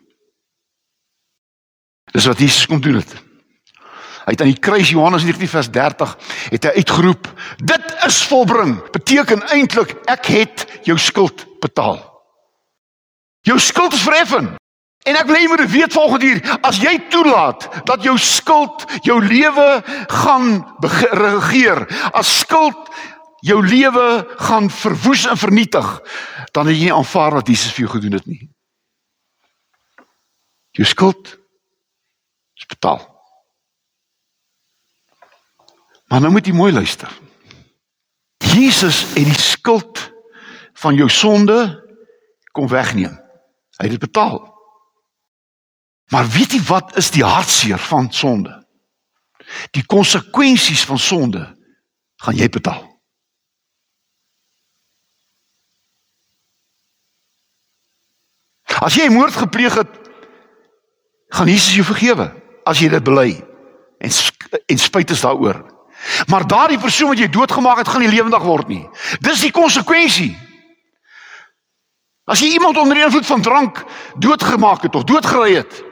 Dis 2.12 2.26
wat 2.26 2.38
Jesus 2.38 2.66
kom 2.66 2.80
doen 2.80 3.00
het. 3.00 3.12
Hy 4.22 4.36
het 4.36 4.40
aan 4.40 4.52
die 4.52 4.62
kruis 4.62 4.92
Johannes 4.92 5.24
19 5.26 5.48
vers 5.50 5.70
30 5.70 6.16
het 6.54 6.64
hy 6.68 6.72
uitgeroep, 6.78 7.28
dit 7.58 7.94
is 8.06 8.22
volbring. 8.30 8.76
Beteken 8.94 9.42
eintlik 9.50 9.96
ek 10.10 10.26
het 10.30 10.66
jou 10.86 10.98
skuld 10.98 11.46
betaal. 11.60 11.98
Jou 13.42 13.58
skuld 13.58 13.96
is 13.98 14.04
verheffen. 14.06 14.52
En 15.02 15.18
ek 15.18 15.26
wil 15.26 15.34
hê 15.34 15.40
jy 15.42 15.50
moet 15.50 15.64
weet 15.72 15.94
volgende 15.96 16.28
hier, 16.28 16.40
as 16.62 16.78
jy 16.78 16.92
toelaat 17.10 17.64
dat 17.88 18.04
jou 18.06 18.14
skuld 18.22 18.84
jou 19.02 19.16
lewe 19.18 19.66
gaan 20.22 20.60
regeer, 21.10 21.82
as 22.14 22.30
skuld 22.44 22.92
jou 23.42 23.58
lewe 23.66 24.06
gaan 24.38 24.70
verwoes 24.70 25.26
en 25.26 25.38
vernietig, 25.38 25.88
dan 26.54 26.68
het 26.70 26.76
jy 26.76 26.88
nie 26.88 26.94
aanvaar 26.94 27.40
wat 27.40 27.48
Jesus 27.50 27.74
vir 27.74 27.86
jou 27.86 27.94
gedoen 27.96 28.18
het 28.18 28.26
nie. 28.30 28.46
Jou 30.78 30.86
skuld 30.88 31.34
is 32.56 32.66
betaal. 32.70 33.02
Maar 36.06 36.20
nou 36.20 36.30
moet 36.32 36.46
jy 36.46 36.54
mooi 36.54 36.72
luister. 36.72 37.10
Jesus 38.52 39.02
het 39.16 39.26
die 39.26 39.40
skuld 39.40 40.00
van 40.82 40.94
jou 40.94 41.08
sonde 41.10 41.58
kom 42.52 42.68
wegneem. 42.68 43.14
Hy 43.80 43.88
het 43.88 43.96
dit 43.96 44.06
betaal. 44.06 44.38
Maar 46.12 46.28
weet 46.28 46.52
jy 46.52 46.62
wat 46.68 46.96
is 47.00 47.10
die 47.10 47.24
hartseer 47.24 47.80
van 47.80 48.12
sonde? 48.12 48.54
Die 49.72 49.84
konsekwensies 49.86 50.84
van 50.84 50.98
sonde 51.00 51.42
gaan 52.22 52.36
jy 52.36 52.48
betaal. 52.52 52.91
As 58.82 58.96
jy 58.98 59.08
moord 59.12 59.36
gepleeg 59.38 59.74
het, 59.78 59.98
gaan 61.32 61.48
Jesus 61.48 61.76
jou 61.78 61.86
vergewe 61.86 62.28
as 62.68 62.80
jy 62.82 62.90
dit 62.92 63.04
bely 63.04 63.30
en 64.02 64.10
en 64.68 64.78
spyt 64.78 65.10
is 65.14 65.22
daaroor. 65.24 65.62
Maar 66.28 66.46
daardie 66.46 66.80
persoon 66.82 67.12
wat 67.12 67.20
jy 67.22 67.28
doodgemaak 67.30 67.78
het, 67.78 67.88
gaan 67.88 68.02
nie 68.02 68.10
lewendig 68.10 68.42
word 68.42 68.68
nie. 68.68 68.82
Dis 69.22 69.44
die 69.46 69.52
konsekwensie. 69.54 70.34
As 72.26 72.42
jy 72.42 72.52
iemand 72.56 72.76
onder 72.78 72.98
invloed 72.98 73.26
van 73.26 73.42
drank 73.42 73.80
doodgemaak 74.20 74.82
het 74.82 74.94
of 74.98 75.06
doodgery 75.08 75.56
het 75.62 75.82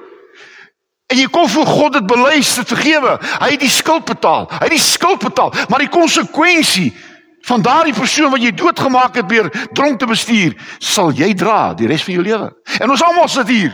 en 1.11 1.18
jy 1.18 1.26
kom 1.26 1.49
voor 1.50 1.66
God 1.66 1.97
dit 1.99 2.06
bely, 2.06 2.37
dit 2.38 2.68
vergewe, 2.70 3.16
hy 3.42 3.49
het 3.50 3.62
die 3.64 3.73
skuld 3.73 4.04
betaal. 4.06 4.44
Hy 4.47 4.61
het 4.68 4.76
die 4.76 4.82
skuld 4.82 5.18
betaal, 5.25 5.50
maar 5.68 5.82
die 5.82 5.90
konsekwensie 5.90 6.92
van 7.40 7.62
daardie 7.62 7.94
persoon 7.94 8.30
wat 8.30 8.42
jy 8.42 8.52
doodgemaak 8.54 9.14
het 9.14 9.28
deur 9.28 9.49
dronk 9.73 9.99
te 9.99 10.06
bestuur, 10.06 10.56
sal 10.78 11.12
jy 11.16 11.32
dra 11.35 11.73
die 11.75 11.88
res 11.88 12.04
van 12.04 12.14
jou 12.14 12.25
lewe. 12.25 12.50
En 12.78 12.90
ons 12.90 13.02
almal 13.02 13.28
sit 13.28 13.49
hier 13.49 13.73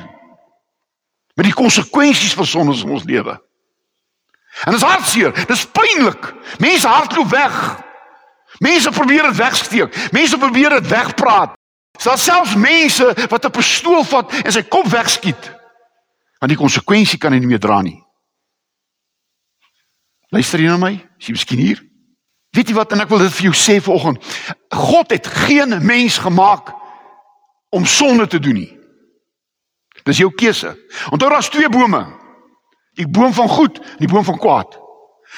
met 1.37 1.45
die 1.45 1.57
konsekwensies 1.57 2.35
van 2.35 2.47
sonde 2.47 2.77
in 2.79 2.91
ons 2.91 3.05
lewe. 3.05 3.35
En 4.65 4.73
dit 4.73 4.81
is 4.81 4.87
hartseer, 4.89 5.35
dit 5.35 5.51
is 5.51 5.67
pynlik. 5.69 6.31
Mense 6.63 6.89
hardloop 6.89 7.29
weg. 7.29 7.59
Mense 8.59 8.91
probeer 8.91 9.29
dit 9.29 9.37
wegsteek. 9.37 9.97
Mense 10.17 10.39
probeer 10.39 10.79
dit 10.79 10.89
wegpraat. 10.89 11.59
Daar 12.05 12.19
selfs 12.19 12.55
mense 12.55 13.05
wat 13.29 13.45
'n 13.45 13.51
pistool 13.51 14.05
vat 14.05 14.33
en 14.45 14.53
sy 14.53 14.63
kop 14.63 14.87
wegskiet. 14.87 15.53
Want 16.39 16.53
die 16.53 16.61
konsekwensie 16.61 17.19
kan 17.19 17.33
hy 17.33 17.39
nie 17.39 17.47
meer 17.47 17.61
dra 17.61 17.81
nie. 17.83 18.03
Luister 20.29 20.61
jy 20.61 20.67
na 20.67 20.77
my? 20.77 20.93
Is 21.19 21.27
jy 21.27 21.33
miskien 21.33 21.59
hier? 21.59 21.83
Weet 22.57 22.73
jy 22.73 22.77
wat 22.79 22.95
en 22.97 23.05
ek 23.05 23.13
wil 23.13 23.21
dit 23.27 23.35
vir 23.37 23.51
jou 23.51 23.57
sê 23.59 23.77
vanoggend. 23.85 24.23
God 24.73 25.13
het 25.13 25.29
geen 25.47 25.77
mens 25.85 26.17
gemaak 26.25 26.73
om 27.77 27.85
sonde 27.85 28.27
te 28.33 28.41
doen 28.41 28.57
nie. 28.57 28.73
Dis 30.07 30.23
jou 30.23 30.31
keuse. 30.33 30.73
Onthou 31.13 31.29
daar's 31.31 31.51
twee 31.53 31.69
bome. 31.69 32.01
Die 32.97 33.09
boom 33.09 33.35
van 33.37 33.49
goed 33.53 33.81
en 33.83 34.03
die 34.05 34.09
boom 34.09 34.25
van 34.25 34.39
kwaad. 34.41 34.79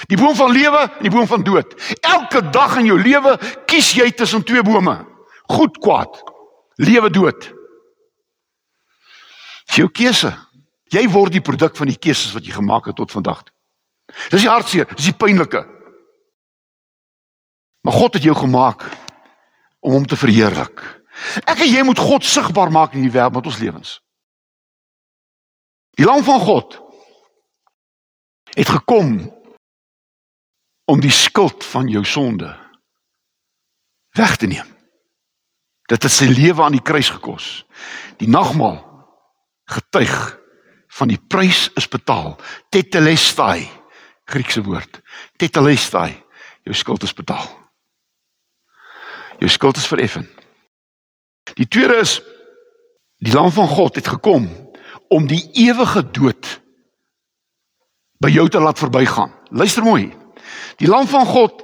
Die 0.06 0.18
boom 0.20 0.36
van 0.36 0.52
lewe 0.52 0.84
en 0.84 1.02
die 1.02 1.10
boom 1.10 1.26
van 1.26 1.42
dood. 1.42 1.74
Elke 2.00 2.44
dag 2.54 2.76
in 2.78 2.86
jou 2.86 2.98
lewe 3.00 3.34
kies 3.66 3.90
jy 3.96 4.10
tussen 4.14 4.44
twee 4.46 4.62
bome. 4.62 4.94
Goed, 5.48 5.78
kwaad. 5.82 6.20
Lewe, 6.76 7.10
dood. 7.10 7.48
Dis 9.66 9.80
jou 9.80 9.88
keuse. 9.90 10.30
Jy 10.92 11.02
word 11.12 11.34
die 11.34 11.44
produk 11.44 11.74
van 11.76 11.90
die 11.90 11.98
keuses 11.98 12.30
wat 12.36 12.46
jy 12.46 12.54
gemaak 12.54 12.86
het 12.88 12.96
tot 13.00 13.12
vandag. 13.12 13.42
Dis 14.30 14.44
die 14.44 14.52
hartseer, 14.52 14.86
dis 14.94 15.10
die 15.10 15.16
pynlike. 15.16 15.64
Maar 17.88 17.96
God 17.96 18.14
het 18.14 18.22
jou 18.22 18.36
gemaak 18.36 18.82
om 19.80 19.92
hom 19.92 20.06
te 20.06 20.16
verheerlik. 20.16 20.82
Ek 21.48 21.62
en 21.64 21.70
jy 21.72 21.80
moet 21.88 21.98
God 21.98 22.24
sigbaar 22.28 22.68
maak 22.68 22.92
in 22.92 23.00
die 23.00 23.12
wêreld 23.14 23.32
met 23.32 23.46
ons 23.48 23.60
lewens. 23.62 23.92
Die 25.96 26.04
lam 26.04 26.20
van 26.26 26.42
God 26.44 26.74
het 28.52 28.68
gekom 28.68 29.14
om 30.84 31.00
die 31.00 31.14
skuld 31.16 31.64
van 31.64 31.88
jou 31.88 32.02
sonde 32.04 32.50
weg 34.20 34.36
te 34.36 34.50
neem. 34.52 34.68
Dit 35.88 36.04
het 36.04 36.12
sy 36.12 36.28
lewe 36.28 36.66
aan 36.66 36.76
die 36.76 36.84
kruis 36.84 37.08
gekos. 37.14 37.46
Die 38.20 38.28
nagmaal 38.28 38.82
getuig 39.72 40.18
van 40.98 41.08
die 41.08 41.22
prys 41.32 41.70
is 41.80 41.88
betaal. 41.88 42.36
Tetelestai, 42.68 43.64
Griekse 44.28 44.60
woord. 44.68 45.00
Tetelestai, 45.40 46.10
jou 46.68 46.76
skuld 46.76 47.08
is 47.08 47.16
betaal. 47.16 47.48
Jou 49.38 49.50
skuld 49.50 49.76
is 49.76 49.86
vereffen. 49.86 50.28
Die 51.54 51.68
tweede 51.68 52.00
is 52.02 52.18
die 53.22 53.32
lam 53.32 53.50
van 53.54 53.68
God 53.68 53.94
het 53.94 54.08
gekom 54.08 54.48
om 55.08 55.26
die 55.26 55.42
ewige 55.52 56.02
dood 56.10 56.60
by 58.18 58.30
jou 58.34 58.48
te 58.48 58.60
laat 58.60 58.78
verbygaan. 58.78 59.32
Luister 59.50 59.82
mooi. 59.82 60.10
Die 60.76 60.88
lam 60.88 61.06
van 61.06 61.26
God 61.26 61.62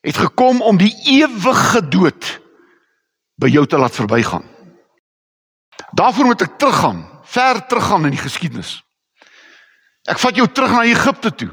het 0.00 0.16
gekom 0.16 0.62
om 0.62 0.78
die 0.80 0.92
ewige 1.20 1.82
dood 1.88 2.40
by 3.40 3.48
jou 3.52 3.66
te 3.66 3.78
laat 3.78 3.94
verbygaan. 3.94 4.44
Daarvoor 5.96 6.24
moet 6.24 6.44
ek 6.44 6.58
teruggaan, 6.60 7.04
ver 7.24 7.66
teruggaan 7.66 8.08
in 8.08 8.14
die 8.16 8.22
geskiedenis. 8.22 8.78
Ek 10.08 10.20
vat 10.20 10.36
jou 10.36 10.46
terug 10.48 10.72
na 10.72 10.84
Egipte 10.88 11.32
toe. 11.34 11.50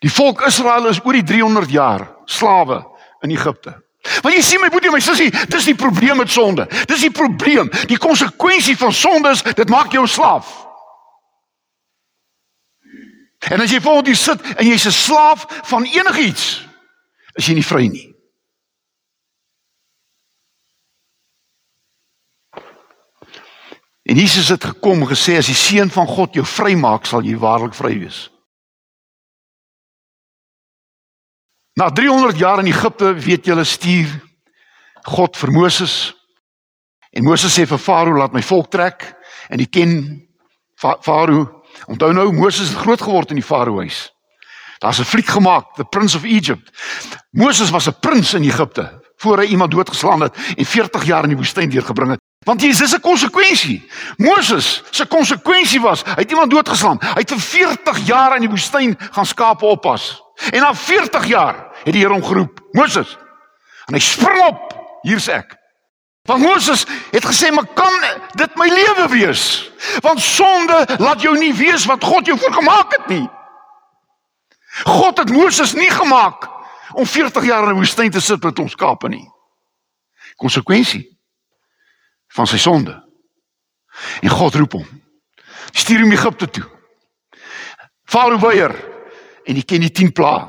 Die 0.00 0.12
volk 0.12 0.42
Israel 0.46 0.88
is 0.90 1.02
oor 1.04 1.18
die 1.18 1.26
300 1.26 1.70
jaar 1.70 2.06
slawe 2.30 2.80
in 3.20 3.30
Egipte. 3.30 3.74
Want 4.22 4.34
jy 4.34 4.42
sien 4.42 4.60
my 4.62 4.70
boetie, 4.72 4.90
my 4.92 5.00
sussie, 5.04 5.28
dis 5.52 5.68
die 5.68 5.76
probleem 5.76 6.16
met 6.16 6.30
sonde. 6.32 6.64
Dis 6.88 7.04
die 7.04 7.12
probleem. 7.12 7.68
Die 7.90 7.98
konsekwensie 8.00 8.76
van 8.80 8.92
sonde 8.92 9.34
is 9.36 9.42
dit 9.42 9.68
maak 9.68 9.92
jou 9.92 10.06
slaaf. 10.08 10.48
En 13.48 13.60
as 13.60 13.72
jy 13.72 13.80
voor 13.80 14.04
hier 14.04 14.16
sit 14.16 14.40
en 14.56 14.66
jy's 14.66 14.86
'n 14.86 14.92
slaaf 14.92 15.46
van 15.68 15.84
enigiets, 15.84 16.66
is 17.34 17.46
jy 17.46 17.54
nie 17.54 17.66
vry 17.66 17.86
nie. 17.86 18.08
En 24.02 24.16
Jesus 24.16 24.48
het 24.48 24.64
gekom 24.64 25.06
gesê 25.06 25.36
as 25.38 25.46
die 25.46 25.54
seun 25.54 25.90
van 25.90 26.06
God 26.06 26.34
jou 26.34 26.46
vrymaak, 26.46 27.06
sal 27.06 27.22
jy 27.22 27.36
waarlik 27.38 27.74
vry 27.74 27.98
wees. 27.98 28.30
Na 31.80 31.90
300 31.90 32.38
jaar 32.38 32.58
in 32.58 32.66
Egipte, 32.66 33.14
weet 33.14 33.46
julle, 33.48 33.64
stuur 33.64 34.08
God 35.02 35.36
vir 35.40 35.52
Moses. 35.52 35.94
En 37.16 37.24
Moses 37.24 37.54
sê 37.56 37.64
vir 37.64 37.80
Farao, 37.80 38.18
laat 38.20 38.36
my 38.36 38.42
volk 38.44 38.68
trek 38.68 39.06
en 39.48 39.62
hy 39.62 39.64
ken 39.64 39.94
Farao. 40.76 41.46
Onthou 41.88 42.10
nou, 42.12 42.26
Moses 42.36 42.68
het 42.68 42.82
groot 42.82 43.00
geword 43.00 43.32
in 43.32 43.40
die 43.40 43.46
Farao 43.46 43.80
huis. 43.80 44.10
Daar's 44.84 45.00
'n 45.00 45.08
fliek 45.08 45.32
gemaak, 45.32 45.72
The 45.76 45.84
Prince 45.84 46.16
of 46.16 46.24
Egypt. 46.24 46.68
Moses 47.32 47.70
was 47.70 47.88
'n 47.88 47.96
prins 48.00 48.34
in 48.34 48.44
Egipte 48.44 49.00
voor 49.16 49.38
hy 49.38 49.44
iemand 49.44 49.70
doodgeslaan 49.70 50.20
het 50.20 50.36
en 50.56 50.64
40 50.64 51.04
jaar 51.04 51.22
in 51.22 51.28
die 51.28 51.36
woestyn 51.36 51.70
deurgebring 51.70 52.10
het. 52.10 52.20
Want 52.44 52.60
hier 52.60 52.70
is 52.70 52.94
'n 52.94 53.00
konsekwensie. 53.00 53.88
Moses 54.16 54.82
se 54.90 55.06
konsekwensie 55.06 55.80
was, 55.80 56.02
hy 56.04 56.20
het 56.20 56.30
iemand 56.30 56.50
doodgeslaan. 56.50 56.98
Hy 57.00 57.20
het 57.20 57.30
vir 57.30 57.40
40 57.40 57.98
jaar 58.06 58.34
in 58.34 58.40
die 58.40 58.50
woestyn 58.50 58.96
gaan 58.98 59.26
skape 59.26 59.64
oppas. 59.64 60.22
En 60.48 60.60
na 60.60 60.74
40 60.74 61.26
jaar 61.26 61.68
het 61.84 61.92
die 61.92 62.02
Here 62.02 62.12
hom 62.12 62.24
geroep, 62.24 62.60
Moses. 62.72 63.18
En 63.86 63.94
hy 63.94 64.00
spring 64.00 64.40
op, 64.46 64.74
hier's 65.02 65.28
ek. 65.28 65.56
Want 66.28 66.42
Moses 66.42 66.84
het 67.10 67.24
gesê, 67.26 67.50
"Maar 67.52 67.66
kan 67.74 67.92
dit 68.34 68.54
my 68.54 68.68
lewe 68.68 69.08
wees? 69.08 69.72
Want 70.00 70.20
sonde 70.20 70.86
laat 70.98 71.20
jou 71.20 71.38
nie 71.38 71.54
wees 71.54 71.84
wat 71.84 72.04
God 72.04 72.26
jou 72.26 72.38
voorgemaak 72.38 72.92
het 72.92 73.06
nie." 73.06 73.28
God 74.84 75.18
het 75.18 75.30
Moses 75.30 75.72
nie 75.72 75.90
gemaak 75.90 76.48
om 76.92 77.06
40 77.06 77.44
jaar 77.44 77.62
in 77.62 77.68
die 77.68 77.74
woestyn 77.74 78.10
te 78.10 78.20
sit 78.20 78.42
met 78.42 78.58
ons 78.58 78.72
skape 78.72 79.08
nie. 79.08 79.30
Konsekwensie 80.36 81.18
van 82.28 82.46
sy 82.46 82.58
sonde. 82.58 82.94
En 84.22 84.28
God 84.28 84.54
roep 84.54 84.72
hom. 84.72 84.86
Stuur 85.72 86.00
hom 86.00 86.12
Egipte 86.12 86.50
toe. 86.50 86.64
Farao 88.04 88.38
weier 88.38 88.74
en 89.44 89.54
hy 89.54 89.62
ken 89.62 89.80
die 89.80 89.92
10 89.92 90.12
plaag. 90.12 90.48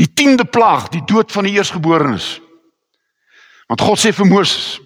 Die 0.00 0.08
10de 0.08 0.44
plaag, 0.50 0.88
die 0.88 1.04
dood 1.04 1.32
van 1.32 1.44
die 1.44 1.52
eersgeborenes. 1.58 2.40
Want 3.68 3.80
God 3.80 4.00
sê 4.00 4.12
vir 4.12 4.26
Moses: 4.26 4.80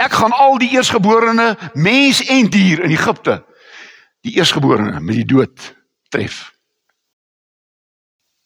Ek 0.00 0.12
gaan 0.12 0.32
al 0.32 0.58
die 0.58 0.70
eersgeborene 0.74 1.54
mens 1.74 2.22
en 2.32 2.48
dier 2.50 2.84
in 2.84 2.94
Egipte 2.94 3.42
die 4.24 4.38
eersgeborene 4.38 5.00
met 5.00 5.20
die 5.20 5.28
dood 5.28 5.74
tref. 6.08 6.48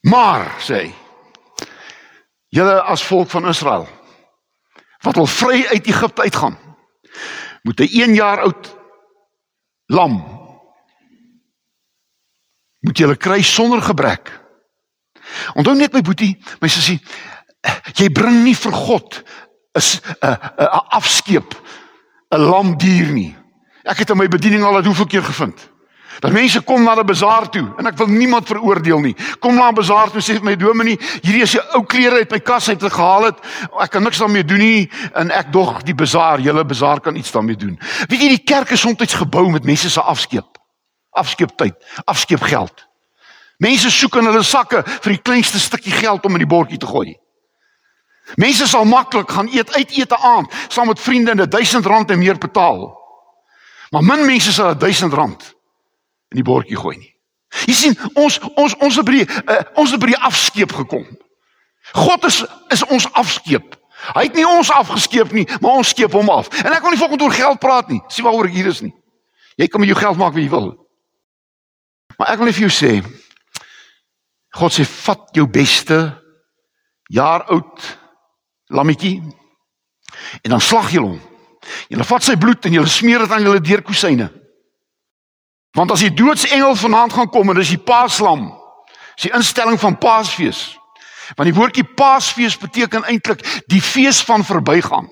Maar 0.08 0.50
sê 0.64 0.82
hy: 0.82 0.90
Julle 2.48 2.80
as 2.82 3.04
volk 3.04 3.30
van 3.30 3.48
Israel 3.48 3.86
wat 5.04 5.14
wil 5.14 5.28
vry 5.30 5.62
uit 5.70 5.86
Egipte 5.86 6.24
uitgaan 6.26 6.56
moet 7.62 7.80
'n 7.80 7.92
1 8.02 8.14
jaar 8.14 8.40
oud 8.40 8.76
lam 9.86 10.37
moet 12.86 12.98
jy 12.98 13.16
kry 13.16 13.42
sonder 13.42 13.82
gebrek 13.82 14.30
onthou 15.54 15.74
net 15.76 15.92
my 15.92 16.02
boetie 16.02 16.34
my 16.60 16.68
sussie 16.68 16.98
jy 17.98 18.08
bring 18.14 18.44
nie 18.44 18.54
vir 18.54 18.72
God 18.72 19.22
is 19.78 20.00
'n 20.22 20.34
'n 20.34 20.84
afskeep 20.98 21.54
'n 22.32 22.40
lam 22.50 22.76
dier 22.78 23.10
nie 23.12 23.36
ek 23.84 23.98
het 23.98 24.10
in 24.10 24.18
my 24.18 24.28
bediening 24.28 24.64
al 24.64 24.84
hoeveel 24.84 25.06
keer 25.06 25.22
gevind 25.22 25.68
Dat 26.18 26.32
mense 26.32 26.60
kom 26.60 26.82
na 26.82 26.94
'n 26.94 27.06
bazaar 27.06 27.48
toe 27.48 27.74
en 27.76 27.86
ek 27.86 27.96
wil 27.96 28.06
niemand 28.06 28.46
veroordeel 28.46 28.98
nie. 28.98 29.16
Kom 29.38 29.54
na 29.54 29.68
'n 29.68 29.74
bazaar 29.74 30.10
toe 30.10 30.20
sê 30.20 30.34
vir 30.34 30.44
my 30.44 30.56
dominee, 30.56 30.98
hierdie 31.22 31.42
is 31.42 31.54
'n 31.54 31.62
ou 31.74 31.84
klere 31.84 32.16
uit 32.16 32.30
my 32.30 32.40
kas 32.40 32.68
uit 32.68 32.82
gehaal 32.82 33.24
het. 33.24 33.38
Ek 33.80 33.90
kan 33.90 34.02
niks 34.02 34.18
daarmee 34.18 34.44
doen 34.44 34.58
nie 34.58 34.90
en 35.14 35.30
ek 35.30 35.52
dog 35.52 35.82
die 35.82 35.94
bazaar, 35.94 36.40
julle 36.40 36.64
bazaar 36.64 37.00
kan 37.00 37.16
iets 37.16 37.30
daarmee 37.30 37.56
doen. 37.56 37.78
Weet 38.08 38.20
jy 38.20 38.28
die 38.28 38.44
kerk 38.44 38.70
is 38.70 38.80
soms 38.80 39.14
gebou 39.14 39.50
met 39.50 39.64
mense 39.64 39.90
se 39.90 40.00
afskeep. 40.00 40.57
Afskeeptyd, 41.18 41.76
afskeepgeld. 42.04 42.84
Mense 43.58 43.90
soek 43.90 44.20
in 44.20 44.30
hulle 44.30 44.44
sakke 44.46 44.84
vir 44.86 45.16
die 45.16 45.22
kleinste 45.22 45.58
stukkie 45.58 45.94
geld 45.94 46.24
om 46.24 46.38
in 46.38 46.44
die 46.44 46.50
bordjie 46.50 46.78
te 46.78 46.86
gooi. 46.86 47.16
Mense 48.36 48.68
sal 48.68 48.84
maklik 48.84 49.30
gaan 49.32 49.48
eet 49.50 49.72
uit 49.74 49.94
ete 49.96 50.16
aand 50.16 50.52
saam 50.68 50.90
met 50.92 51.00
vriende 51.00 51.30
en 51.34 51.48
1000 51.50 51.86
rand 51.86 52.10
en 52.10 52.18
meer 52.18 52.38
betaal. 52.38 52.90
Maar 53.90 54.04
min 54.04 54.26
mense 54.26 54.52
sal 54.52 54.76
1000 54.76 55.12
rand 55.12 55.54
in 56.30 56.42
die 56.42 56.44
bordjie 56.44 56.76
gooi 56.76 56.96
nie. 56.96 57.14
Jy 57.66 57.74
sien, 57.74 57.96
ons 58.14 58.36
ons 58.60 58.74
ons 58.76 58.96
het 59.00 59.06
by 59.08 59.22
die 59.22 59.26
uh, 59.26 59.62
ons 59.80 59.90
het 59.90 60.00
by 60.00 60.12
die 60.12 60.22
afskeep 60.28 60.74
gekom. 60.82 61.06
God 61.96 62.24
is 62.28 62.42
is 62.74 62.84
ons 62.92 63.08
afskeep. 63.16 63.76
Hy 64.14 64.28
het 64.28 64.36
nie 64.36 64.46
ons 64.46 64.70
afgeskeep 64.70 65.32
nie, 65.34 65.46
maar 65.60 65.80
ons 65.80 65.90
skeep 65.90 66.12
hom 66.14 66.28
af. 66.30 66.50
En 66.62 66.70
ek 66.70 66.84
wil 66.84 66.94
nie 66.94 67.00
volgens 67.00 67.24
oor 67.24 67.34
geld 67.34 67.58
praat 67.58 67.88
nie. 67.90 67.98
Sien 68.12 68.26
waaroor 68.28 68.46
ek 68.46 68.54
hier 68.54 68.68
is 68.70 68.82
nie. 68.84 68.92
Jy 69.58 69.66
kan 69.66 69.82
met 69.82 69.90
jou 69.90 69.98
geld 69.98 70.20
maak 70.20 70.36
wat 70.36 70.42
jy 70.42 70.50
wil. 70.52 70.68
Maar 72.18 72.34
ek 72.34 72.42
wil 72.42 72.52
vir 72.52 72.66
jou 72.66 72.74
sê 72.74 72.92
God 74.58 74.74
sê 74.74 74.84
vat 74.88 75.28
jou 75.36 75.46
beste 75.52 75.96
jaar 77.14 77.44
oud 77.52 77.84
lammetjie 78.74 79.20
en 80.42 80.54
dan 80.54 80.62
slag 80.62 80.90
jy 80.92 81.02
hom. 81.04 81.18
Jy 81.92 82.04
vat 82.10 82.24
sy 82.24 82.36
bloed 82.40 82.64
en 82.66 82.74
jy 82.78 82.84
smeer 82.90 83.24
dit 83.24 83.34
aan 83.34 83.44
julle 83.44 83.62
deurkusyne. 83.62 84.28
Want 85.76 85.92
as 85.94 86.02
die 86.02 86.14
doodsengel 86.16 86.74
vanaand 86.80 87.14
gaan 87.14 87.30
kom 87.30 87.52
en 87.52 87.60
dis 87.60 87.74
die 87.76 87.82
Paaslam, 87.82 88.48
is 89.18 89.28
die 89.28 89.34
instelling 89.36 89.78
van 89.80 89.98
Paasfees. 90.00 90.62
Want 91.36 91.50
die 91.50 91.54
woordjie 91.54 91.84
Paasfees 91.84 92.56
beteken 92.58 93.04
eintlik 93.04 93.44
die 93.68 93.82
fees 93.84 94.22
van 94.24 94.44
verbygaan. 94.44 95.10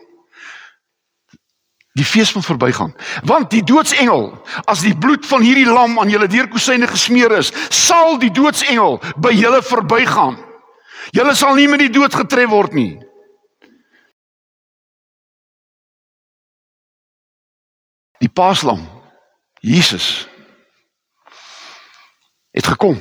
Die 1.97 2.05
fees 2.05 2.31
van 2.35 2.45
verbygaan. 2.45 2.93
Want 3.25 3.51
die 3.51 3.63
doodsengel, 3.65 4.29
as 4.69 4.83
die 4.85 4.97
bloed 4.97 5.25
van 5.27 5.45
hierdie 5.45 5.69
lam 5.69 5.97
aan 5.99 6.13
julle 6.13 6.29
deurkusyne 6.29 6.89
gesmeer 6.91 7.33
is, 7.39 7.53
sal 7.73 8.19
die 8.21 8.33
doodsengel 8.35 9.01
by 9.17 9.33
julle 9.33 9.63
verbygaan. 9.65 10.37
Julle 11.17 11.35
sal 11.39 11.57
nie 11.57 11.69
met 11.71 11.81
die 11.87 11.93
dood 11.95 12.15
getref 12.15 12.51
word 12.53 12.77
nie. 12.77 12.93
Die 18.21 18.33
Paaslam, 18.33 18.85
Jesus 19.61 20.27
het 22.57 22.67
gekom. 22.67 22.97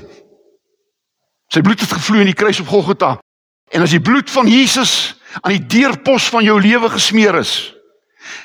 Sy 1.48 1.62
bloed 1.64 1.80
het 1.80 1.94
gevloei 1.96 2.26
in 2.26 2.32
die 2.34 2.36
kruis 2.36 2.60
op 2.60 2.68
Golgotha. 2.68 3.16
En 3.72 3.86
as 3.86 3.94
die 3.96 4.04
bloed 4.04 4.30
van 4.30 4.50
Jesus 4.52 5.16
aan 5.42 5.56
die 5.56 5.64
deurpos 5.80 6.28
van 6.34 6.44
jou 6.44 6.58
lewe 6.62 6.90
gesmeer 6.92 7.40
is, 7.40 7.75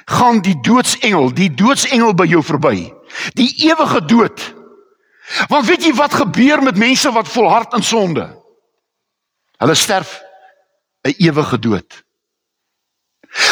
gaan 0.05 0.41
die 0.41 0.61
doodsengel, 0.61 1.33
die 1.35 1.55
doodsengel 1.55 2.15
by 2.15 2.27
jou 2.27 2.43
verby. 2.45 2.93
Die 3.35 3.51
ewige 3.67 4.05
dood. 4.05 4.55
Want 5.49 5.67
weet 5.67 5.85
jy 5.85 5.95
wat 5.95 6.15
gebeur 6.15 6.63
met 6.63 6.77
mense 6.77 7.13
wat 7.13 7.29
volhard 7.29 7.75
in 7.75 7.83
sonde? 7.83 8.27
Hulle 9.61 9.75
sterf 9.75 10.23
'n 11.03 11.15
ewige 11.19 11.59
dood. 11.59 12.05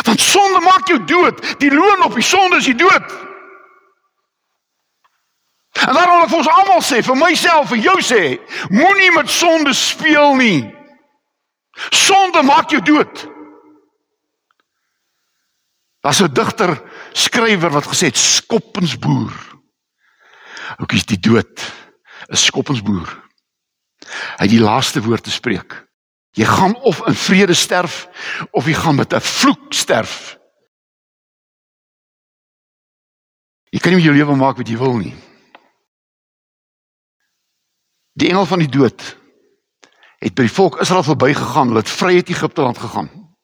Want 0.02 0.20
sonde 0.20 0.60
maak 0.60 0.88
jou 0.88 1.04
dood. 1.04 1.60
Die 1.60 1.74
loon 1.74 2.02
op 2.02 2.14
die 2.14 2.22
sonde 2.22 2.56
is 2.56 2.64
die 2.64 2.74
dood. 2.74 3.26
En 5.86 5.94
daarom 5.94 6.14
wil 6.16 6.22
ek 6.22 6.28
vir 6.28 6.38
ons 6.38 6.48
almal 6.48 6.82
sê, 6.82 7.02
vir 7.04 7.16
myself, 7.16 7.68
vir 7.68 7.78
jou 7.78 7.98
sê, 8.02 8.22
moenie 8.68 9.12
met 9.14 9.30
sonde 9.30 9.74
speel 9.74 10.34
nie. 10.34 10.74
Sonde 11.94 12.42
maak 12.42 12.70
jou 12.70 12.82
dood. 12.82 13.28
Daar's 16.08 16.22
'n 16.22 16.32
digter, 16.32 16.82
skrywer 17.12 17.70
wat 17.70 17.86
gesê 17.86 18.06
het 18.06 18.16
skoppensboer. 18.16 19.60
Ook 20.76 20.92
is 20.92 21.04
die 21.04 21.18
dood 21.18 21.72
'n 22.28 22.36
skoppensboer. 22.36 23.24
Hy 24.36 24.44
het 24.44 24.50
die 24.50 24.60
laaste 24.60 25.02
woord 25.02 25.22
te 25.22 25.30
spreek. 25.30 25.86
Jy 26.30 26.44
gaan 26.44 26.76
of 26.76 27.06
in 27.06 27.14
vrede 27.14 27.54
sterf 27.54 28.08
of 28.50 28.66
jy 28.66 28.72
gaan 28.72 28.94
met 28.94 29.12
'n 29.12 29.20
vloek 29.20 29.72
sterf. 29.72 30.38
Jy 33.70 33.78
kan 33.78 33.92
nie 33.92 34.02
jou 34.02 34.14
lewe 34.14 34.36
maak 34.36 34.56
wat 34.56 34.68
jy 34.68 34.76
wil 34.76 34.96
nie. 34.96 35.14
Die 38.12 38.28
engel 38.28 38.46
van 38.46 38.58
die 38.58 38.68
dood 38.78 39.16
het 40.18 40.34
by 40.34 40.42
die 40.42 40.54
volk 40.54 40.80
Israel 40.80 41.02
verbygegaan, 41.02 41.66
hulle 41.66 41.78
het 41.78 41.90
vry 41.90 42.14
uit 42.14 42.28
Egipte 42.28 42.62
land 42.62 42.78
gegaan. 42.78 43.36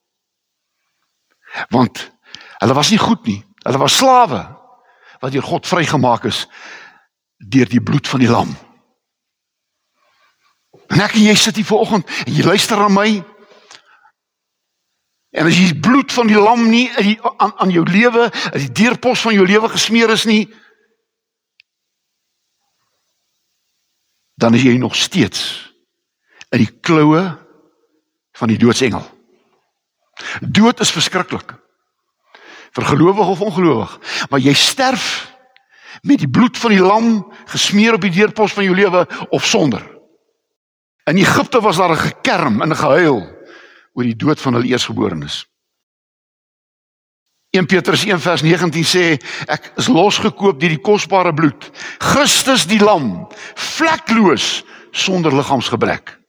Want 1.69 2.14
hulle 2.63 2.77
was 2.77 2.91
nie 2.91 3.01
goed 3.01 3.27
nie. 3.27 3.41
Hulle 3.65 3.79
was 3.79 3.97
slawe 3.97 4.43
wat 5.21 5.33
deur 5.33 5.43
God 5.43 5.67
vrygemaak 5.67 6.27
is 6.29 6.45
deur 7.39 7.69
die 7.69 7.83
bloed 7.83 8.09
van 8.09 8.21
die 8.21 8.31
lam. 8.31 8.51
En 10.93 11.01
ek 11.01 11.17
en 11.17 11.25
jy 11.27 11.37
sit 11.39 11.57
hier 11.57 11.69
vanoggend 11.69 12.11
en 12.27 12.35
jy 12.35 12.45
luister 12.45 12.81
na 12.81 12.91
my. 12.93 13.09
En 15.35 15.49
as 15.51 15.57
jy 15.59 15.73
bloed 15.83 16.13
van 16.15 16.29
die 16.31 16.39
lam 16.39 16.69
nie 16.71 16.87
die, 17.01 17.17
aan 17.43 17.55
aan 17.59 17.73
jou 17.75 17.83
lewe, 17.89 18.29
as 18.53 18.69
die 18.69 18.75
deurpos 18.85 19.25
van 19.27 19.35
jou 19.35 19.47
lewe 19.49 19.71
gesmeer 19.73 20.13
is 20.15 20.27
nie, 20.31 20.45
dan 24.39 24.55
is 24.55 24.63
jy 24.67 24.77
nog 24.79 24.95
steeds 24.99 25.73
in 26.55 26.63
die 26.63 26.71
kloue 26.87 27.25
van 28.39 28.51
die 28.51 28.59
doodsengel. 28.59 29.03
Dood 30.41 30.81
is 30.81 30.93
verskriklik. 30.95 31.57
Vir 32.75 32.85
gelowig 32.91 33.29
of 33.31 33.41
ongelowig, 33.41 33.99
maar 34.31 34.43
jy 34.43 34.55
sterf 34.59 35.31
met 36.03 36.19
die 36.19 36.31
bloed 36.31 36.59
van 36.59 36.75
die 36.75 36.83
lam 36.83 37.09
gesmeer 37.53 37.95
op 37.95 38.03
die 38.03 38.13
deurpos 38.15 38.53
van 38.53 38.67
jou 38.67 38.75
lewe 38.75 39.05
of 39.31 39.47
sonder. 39.47 39.83
In 41.07 41.21
Egipte 41.21 41.61
was 41.61 41.77
daar 41.77 41.93
'n 41.93 42.07
gekerm 42.11 42.63
en 42.63 42.71
'n 42.71 42.77
gehuil 42.77 43.21
oor 43.95 44.05
die 44.05 44.17
dood 44.17 44.41
van 44.41 44.55
hulle 44.55 44.67
eersgeborenes. 44.67 45.47
1 47.55 47.67
Petrus 47.67 48.05
1 48.05 48.21
vers 48.21 48.43
19 48.43 48.85
sê 48.85 49.05
ek 49.47 49.73
is 49.77 49.87
losgekoop 49.87 50.59
deur 50.59 50.73
die 50.75 50.83
kosbare 50.83 51.35
bloed 51.35 51.71
Christus 51.99 52.67
die 52.67 52.81
lam 52.83 53.29
vlekloos 53.55 54.65
sonder 54.91 55.35
liggaamsgebrek. 55.35 56.24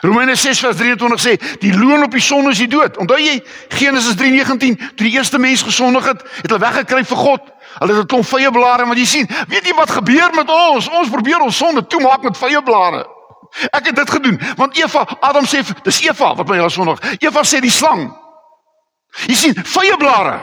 Romeine 0.00 0.34
6 0.34 0.60
vers 0.60 0.76
23 0.76 1.20
sê 1.20 1.34
die 1.60 1.72
loon 1.76 2.02
op 2.06 2.14
die 2.16 2.22
sonde 2.24 2.50
is 2.54 2.60
die 2.62 2.68
dood. 2.68 2.96
Onthou 2.96 3.18
jy 3.20 3.42
Genesis 3.68 4.16
3:19 4.16 4.76
toe 4.78 5.06
die 5.06 5.12
eerste 5.12 5.38
mens 5.38 5.62
gesondig 5.62 6.04
het, 6.04 6.22
het 6.22 6.50
hulle 6.50 6.60
weggekry 6.60 7.04
vir 7.04 7.16
God. 7.16 7.40
Hulle 7.78 7.94
het 7.94 8.02
'n 8.02 8.06
klomp 8.06 8.26
vye 8.26 8.50
blare 8.50 8.86
wat 8.86 8.96
jy 8.96 9.04
sien. 9.04 9.28
Weet 9.48 9.66
jy 9.66 9.74
wat 9.74 9.90
gebeur 9.90 10.30
met 10.34 10.48
ons? 10.48 10.88
Ons 10.88 11.08
probeer 11.08 11.40
ons 11.40 11.56
sonde 11.56 11.86
toemaak 11.86 12.22
met 12.22 12.36
vye 12.36 12.62
blare. 12.62 13.06
Ek 13.70 13.86
het 13.86 13.96
dit 13.96 14.10
gedoen 14.10 14.40
want 14.56 14.76
Eva, 14.78 15.06
Adam 15.20 15.44
sê 15.44 15.62
dis 15.82 16.00
Eva 16.00 16.34
wat 16.34 16.48
my 16.48 16.58
al 16.58 16.70
sondig. 16.70 16.98
Eva 17.18 17.42
sê 17.44 17.60
die 17.60 17.70
slang. 17.70 18.16
Jy 19.26 19.34
sien, 19.34 19.54
vye 19.54 19.96
blare. 19.96 20.40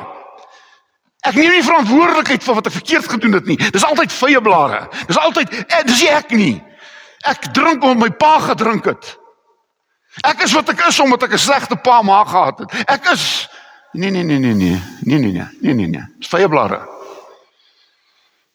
Ek 1.26 1.36
neem 1.36 1.52
nie 1.52 1.63
verantwoordelikheid 1.63 2.43
vir 2.43 2.56
wat 2.56 2.67
ek 2.67 2.74
verkeerd 2.74 3.08
gedoen 3.10 3.34
het 3.34 3.46
nie. 3.46 3.58
Dis 3.58 3.84
altyd 3.84 4.12
vye 4.12 4.41
blare. 4.41 4.88
Dis 5.08 5.17
altyd 5.17 5.54
eh, 5.65 5.84
dis 5.88 6.04
ek 6.04 6.32
nie. 6.32 6.62
Ek 7.26 7.50
drink 7.54 7.84
omdat 7.84 8.04
my 8.04 8.10
pa 8.10 8.38
gedrink 8.39 8.86
het. 8.86 9.17
Ek 10.25 10.41
is 10.43 10.53
wat 10.53 10.69
ek 10.69 10.88
is 10.88 10.99
omdat 10.99 11.23
ek 11.23 11.34
'n 11.34 11.38
slegte 11.38 11.75
pa 11.75 12.01
ma 12.01 12.23
gehad 12.23 12.60
het. 12.60 12.73
Ek 12.89 13.12
is 13.13 13.47
nee 13.93 14.10
nee 14.10 14.23
nee 14.23 14.39
nee 14.39 14.53
nee. 14.53 14.82
Nee 15.01 15.19
nee 15.19 15.32
nee. 15.32 15.47
Nee 15.62 15.73
nee 15.73 15.88
nee. 15.88 16.06
Dis 16.19 16.27
vye 16.27 16.49
blare. 16.49 16.82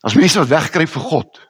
As 0.02 0.14
mense 0.14 0.38
wat 0.38 0.48
wegkruip 0.48 0.88
vir 0.88 1.02
God. 1.02 1.40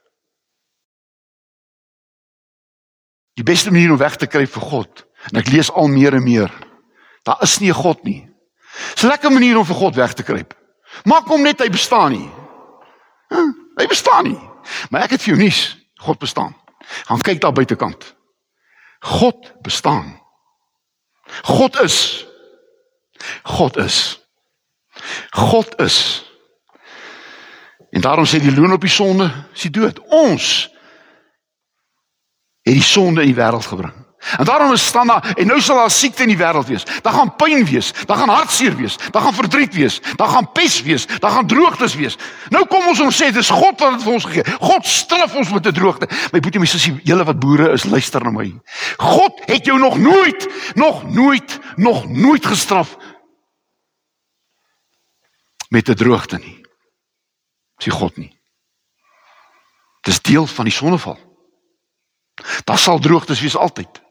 Die 3.35 3.45
beste 3.45 3.71
manier 3.71 3.91
om 3.91 3.97
weg 3.97 4.17
te 4.17 4.27
kruip 4.27 4.53
vir 4.53 4.63
God. 4.63 5.07
En 5.33 5.41
ek 5.41 5.49
lees 5.49 5.71
al 5.73 5.89
meer 5.89 6.15
en 6.15 6.25
meer. 6.25 6.53
Daar 7.25 7.43
is 7.43 7.59
nie 7.59 7.71
'n 7.71 7.81
God 7.83 8.05
nie. 8.05 8.29
Dis 8.95 9.05
'n 9.05 9.09
lekker 9.09 9.33
manier 9.33 9.59
om 9.59 9.65
vir 9.65 9.77
God 9.77 9.95
weg 9.95 10.13
te 10.13 10.23
kruip. 10.23 10.55
Maak 11.05 11.27
hom 11.27 11.43
net 11.43 11.61
hy 11.61 11.69
bestaan 11.71 12.13
nie. 12.13 12.31
Huh? 13.29 13.53
Hy 13.77 13.87
bestaan 13.87 14.25
nie. 14.25 14.41
Maar 14.91 15.03
ek 15.03 15.11
het 15.11 15.23
vir 15.23 15.35
jou 15.35 15.43
nuus. 15.43 15.77
God 15.97 16.19
bestaan. 16.19 16.55
Gaan 17.07 17.21
kyk 17.21 17.41
daar 17.41 17.53
buitekant. 17.53 18.15
God 19.03 19.53
bestaan. 19.63 20.23
God 21.43 21.81
is. 21.81 22.27
God 23.43 23.77
is. 23.77 24.21
God 25.31 25.81
is. 25.81 26.31
En 27.91 28.01
daarom 28.01 28.25
sê 28.25 28.39
die 28.41 28.55
loon 28.55 28.73
op 28.73 28.81
die 28.81 28.91
sonde, 28.91 29.27
is 29.53 29.67
die 29.67 29.71
dood. 29.71 29.99
Ons 30.09 30.71
het 32.63 32.79
die 32.79 32.83
sonde 32.83 33.21
in 33.21 33.33
die 33.35 33.37
wêreld 33.37 33.67
gebring. 33.67 33.95
En 34.39 34.45
daarom 34.45 34.73
is 34.73 34.87
staan 34.87 35.07
daar 35.07 35.33
en 35.37 35.47
nou 35.47 35.61
sal 35.61 35.77
daar 35.77 35.91
siekte 35.91 36.23
in 36.23 36.29
die 36.29 36.39
wêreld 36.39 36.67
wees. 36.67 36.85
Daar 37.03 37.13
gaan 37.13 37.37
pyn 37.37 37.65
wees, 37.65 37.93
daar 38.07 38.17
gaan 38.17 38.29
hartseer 38.29 38.77
wees, 38.77 38.97
daar 39.11 39.23
gaan 39.23 39.35
verdriet 39.35 39.75
wees, 39.75 40.01
daar 40.17 40.29
gaan 40.29 40.53
pes 40.53 40.83
wees, 40.83 41.07
daar 41.07 41.31
gaan 41.31 41.47
droogtes 41.47 41.95
wees. 41.95 42.17
Nou 42.49 42.67
kom 42.67 42.87
ons 42.87 43.01
ons 43.01 43.23
sê 43.23 43.33
dis 43.33 43.51
God 43.51 43.81
wat 43.81 43.97
dit 43.97 44.03
vir 44.03 44.13
ons 44.13 44.25
gegee. 44.25 44.57
God 44.61 44.87
straf 44.87 45.35
ons 45.35 45.51
met 45.51 45.67
'n 45.67 45.73
droogte. 45.73 46.09
My 46.33 46.41
boetie 46.41 46.61
my 46.61 46.67
sussie, 46.67 47.01
julle 47.03 47.25
wat 47.25 47.39
boere 47.39 47.73
is, 47.73 47.85
luister 47.85 48.25
na 48.25 48.31
my. 48.31 48.53
God 48.99 49.41
het 49.47 49.65
jou 49.65 49.79
nog 49.79 49.99
nooit, 49.99 50.49
nog 50.75 51.03
nooit, 51.11 51.59
nog 51.77 52.09
nooit 52.09 52.47
gestraf 52.47 52.97
met 55.69 55.89
'n 55.89 55.95
droogte 55.95 56.39
nie. 56.39 56.61
Sê 57.83 57.91
God 57.91 58.17
nie. 58.17 58.41
Dis 60.01 60.23
deel 60.23 60.47
van 60.47 60.65
die 60.65 60.75
sonneval. 60.75 61.19
Daar 62.65 62.79
sal 62.79 62.99
droogtes 62.99 63.41
wees 63.41 63.57
altyd. 63.57 64.03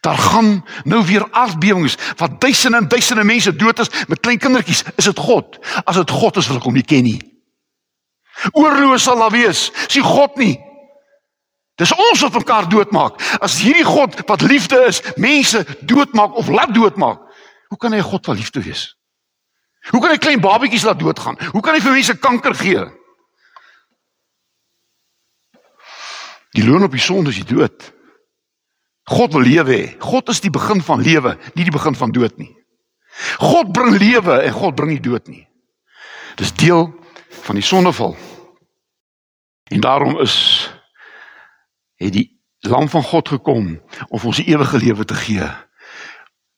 Daar 0.00 0.18
gaan 0.18 0.64
nou 0.84 1.04
weer 1.06 1.26
aardbewings 1.30 1.96
wat 2.16 2.40
duisende 2.40 2.76
en 2.76 2.88
duisende 2.88 3.24
mense 3.24 3.56
dood 3.56 3.78
is 3.78 3.90
met 4.08 4.20
klein 4.20 4.38
kindertjies. 4.38 4.84
Is 4.96 5.04
dit 5.04 5.18
God? 5.18 5.58
As 5.84 5.96
dit 5.96 6.10
God 6.10 6.36
is, 6.36 6.46
wil 6.48 6.56
ek 6.56 6.68
hom 6.68 6.78
nie 6.78 6.86
ken 6.86 7.04
nie. 7.04 7.20
Oorlog 8.52 9.00
sal 9.00 9.18
daar 9.18 9.34
wees. 9.34 9.68
Sien 9.86 10.06
God 10.06 10.36
nie. 10.36 10.56
Dis 11.78 11.94
ons 11.94 12.22
wat 12.26 12.38
mekaar 12.40 12.68
doodmaak. 12.68 13.20
As 13.44 13.60
hierdie 13.62 13.86
God 13.86 14.16
wat 14.26 14.42
liefde 14.42 14.80
is, 14.88 15.02
mense 15.16 15.62
doodmaak 15.86 16.34
of 16.34 16.48
laat 16.50 16.74
doodmaak, 16.74 17.20
hoe 17.68 17.78
kan 17.78 17.92
hy 17.92 17.98
'n 17.98 18.10
God 18.10 18.24
van 18.24 18.36
liefde 18.36 18.62
wees? 18.62 18.96
Hoe 19.90 20.00
kan 20.00 20.10
hy 20.10 20.18
klein 20.18 20.40
babetjies 20.40 20.84
laat 20.84 20.98
doodgaan? 20.98 21.38
Hoe 21.52 21.62
kan 21.62 21.74
hy 21.74 21.80
vir 21.80 21.92
mense 21.92 22.18
kanker 22.18 22.54
gee? 22.54 22.84
Die 26.50 26.64
loon 26.64 26.82
op 26.82 26.90
die 26.90 27.00
sonde 27.00 27.30
is 27.30 27.36
die 27.44 27.54
dood. 27.54 27.92
God 29.08 29.32
wil 29.32 29.46
lewe 29.46 29.74
hê. 29.74 29.84
God 30.02 30.28
is 30.28 30.42
die 30.44 30.52
begin 30.52 30.82
van 30.84 31.02
lewe, 31.02 31.36
nie 31.54 31.64
die 31.64 31.74
begin 31.74 31.96
van 31.96 32.12
dood 32.12 32.36
nie. 32.40 32.50
God 33.40 33.72
bring 33.74 33.96
lewe 33.98 34.40
en 34.44 34.54
God 34.54 34.76
bring 34.76 34.92
nie 34.92 35.02
dood 35.02 35.26
nie. 35.28 35.46
Dis 36.38 36.52
deel 36.54 36.90
van 37.46 37.58
die 37.58 37.64
sondeval. 37.64 38.16
En 39.72 39.80
daarom 39.80 40.18
is 40.22 40.36
het 41.98 42.12
die 42.14 42.28
lam 42.68 42.88
van 42.88 43.02
God 43.02 43.28
gekom 43.28 43.72
om 44.08 44.28
ons 44.30 44.42
ewige 44.44 44.78
lewe 44.78 45.04
te 45.04 45.16
gee. 45.18 45.48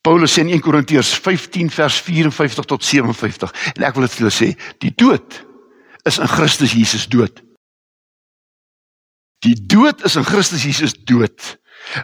Paulus 0.00 0.32
sê 0.32 0.44
in 0.44 0.52
1 0.52 0.64
Korintiërs 0.64 1.12
15 1.20 1.70
vers 1.70 2.00
54 2.00 2.64
tot 2.64 2.84
57 2.84 3.52
en 3.76 3.84
ek 3.84 3.96
wil 3.96 4.06
dit 4.06 4.16
vir 4.16 4.24
julle 4.24 4.34
sê, 4.36 4.50
die 4.80 4.92
dood 4.96 5.42
is 6.08 6.18
in 6.18 6.30
Christus 6.30 6.72
Jesus 6.72 7.06
dood. 7.12 7.42
Die 9.44 9.56
dood 9.56 10.04
is 10.04 10.16
in 10.16 10.24
Christus 10.24 10.64
Jesus 10.64 10.94
dood. 11.08 11.56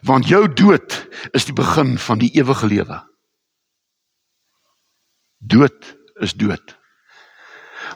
Want 0.03 0.29
jou 0.29 0.47
dood 0.49 1.09
is 1.37 1.45
die 1.45 1.55
begin 1.55 1.99
van 1.99 2.19
die 2.19 2.31
ewige 2.39 2.67
lewe. 2.67 3.01
Dood 5.39 5.97
is 6.25 6.35
dood. 6.35 6.77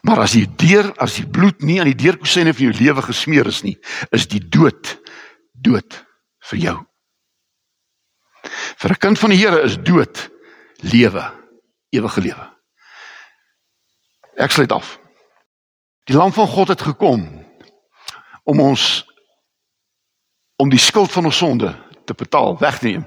Maar 0.03 0.23
as 0.25 0.37
die 0.37 0.47
deur 0.61 0.93
as 1.03 1.17
die 1.19 1.27
bloed 1.27 1.65
nie 1.67 1.81
aan 1.81 1.91
die 1.91 1.99
deurkosyne 1.99 2.55
van 2.55 2.69
jou 2.69 2.77
lewe 2.79 3.03
gesmeer 3.03 3.49
is 3.51 3.63
nie, 3.67 3.77
is 4.15 4.29
die 4.31 4.43
dood 4.43 4.97
dood 5.53 5.99
vir 6.51 6.59
jou. 6.59 6.77
Vir 8.81 8.91
'n 8.91 9.01
kind 9.01 9.19
van 9.19 9.31
die 9.31 9.39
Here 9.39 9.63
is 9.63 9.77
dood 9.77 10.31
lewe, 10.81 11.25
ewige 11.91 12.21
lewe. 12.21 12.47
Ek 14.37 14.51
sluit 14.51 14.73
af. 14.73 14.99
Die 16.05 16.17
lam 16.17 16.33
van 16.33 16.47
God 16.47 16.69
het 16.69 16.83
gekom 16.83 17.45
om 18.45 18.61
ons 18.61 19.05
om 20.61 20.71
die 20.71 20.81
skuld 20.81 21.13
van 21.13 21.25
ons 21.31 21.41
sonde 21.41 21.73
te 22.05 22.15
betaal, 22.17 22.57
wegneem. 22.61 23.05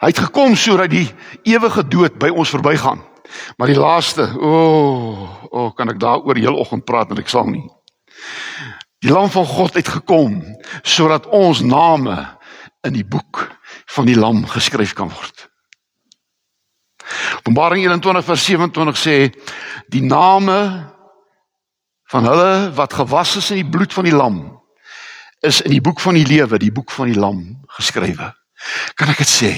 Hy 0.00 0.10
het 0.10 0.22
gekom 0.28 0.56
sodat 0.58 0.90
die 0.90 1.06
ewige 1.46 1.84
dood 1.86 2.18
by 2.18 2.30
ons 2.32 2.50
verbygaan. 2.54 3.02
Maar 3.60 3.70
die 3.70 3.78
laaste, 3.78 4.24
o, 4.38 4.52
oh, 4.52 5.26
o, 5.48 5.48
oh, 5.50 5.68
kan 5.76 5.92
ek 5.92 6.00
daaroor 6.00 6.38
heel 6.40 6.56
oggend 6.56 6.86
praat 6.88 7.12
en 7.12 7.20
ek 7.20 7.28
sal 7.30 7.46
nie. 7.50 7.66
Die 9.04 9.12
lam 9.12 9.28
van 9.30 9.46
God 9.46 9.76
het 9.78 9.90
gekom 9.92 10.40
sodat 10.82 11.28
ons 11.34 11.60
name 11.62 12.16
in 12.86 12.96
die 12.96 13.06
boek 13.06 13.44
van 13.94 14.08
die 14.08 14.16
lam 14.18 14.42
geskryf 14.48 14.96
kan 14.96 15.12
word. 15.12 15.46
Openbaring 17.40 17.84
21 17.84 18.26
vers 18.26 18.46
27 18.48 18.98
sê 19.00 19.16
die 19.92 20.04
name 20.04 20.58
van 22.10 22.26
hulle 22.26 22.52
wat 22.76 22.96
gewas 22.96 23.36
is 23.38 23.52
in 23.52 23.62
die 23.62 23.70
bloed 23.70 23.94
van 23.94 24.08
die 24.08 24.16
lam 24.16 24.57
is 25.46 25.60
in 25.62 25.74
die 25.76 25.82
boek 25.84 26.00
van 26.02 26.18
die 26.18 26.26
lewe, 26.26 26.58
die 26.58 26.72
boek 26.74 26.90
van 26.94 27.10
die 27.10 27.18
lam 27.18 27.42
geskrywe. 27.78 28.32
Kan 28.98 29.12
ek 29.12 29.22
dit 29.22 29.30
sê? 29.30 29.52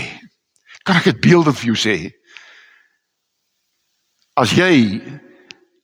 Kan 0.84 1.00
ek 1.00 1.10
dit 1.12 1.20
beeldend 1.24 1.58
vir 1.60 1.72
jou 1.72 1.78
sê? 1.78 1.96
As 4.40 4.52
jy 4.56 5.00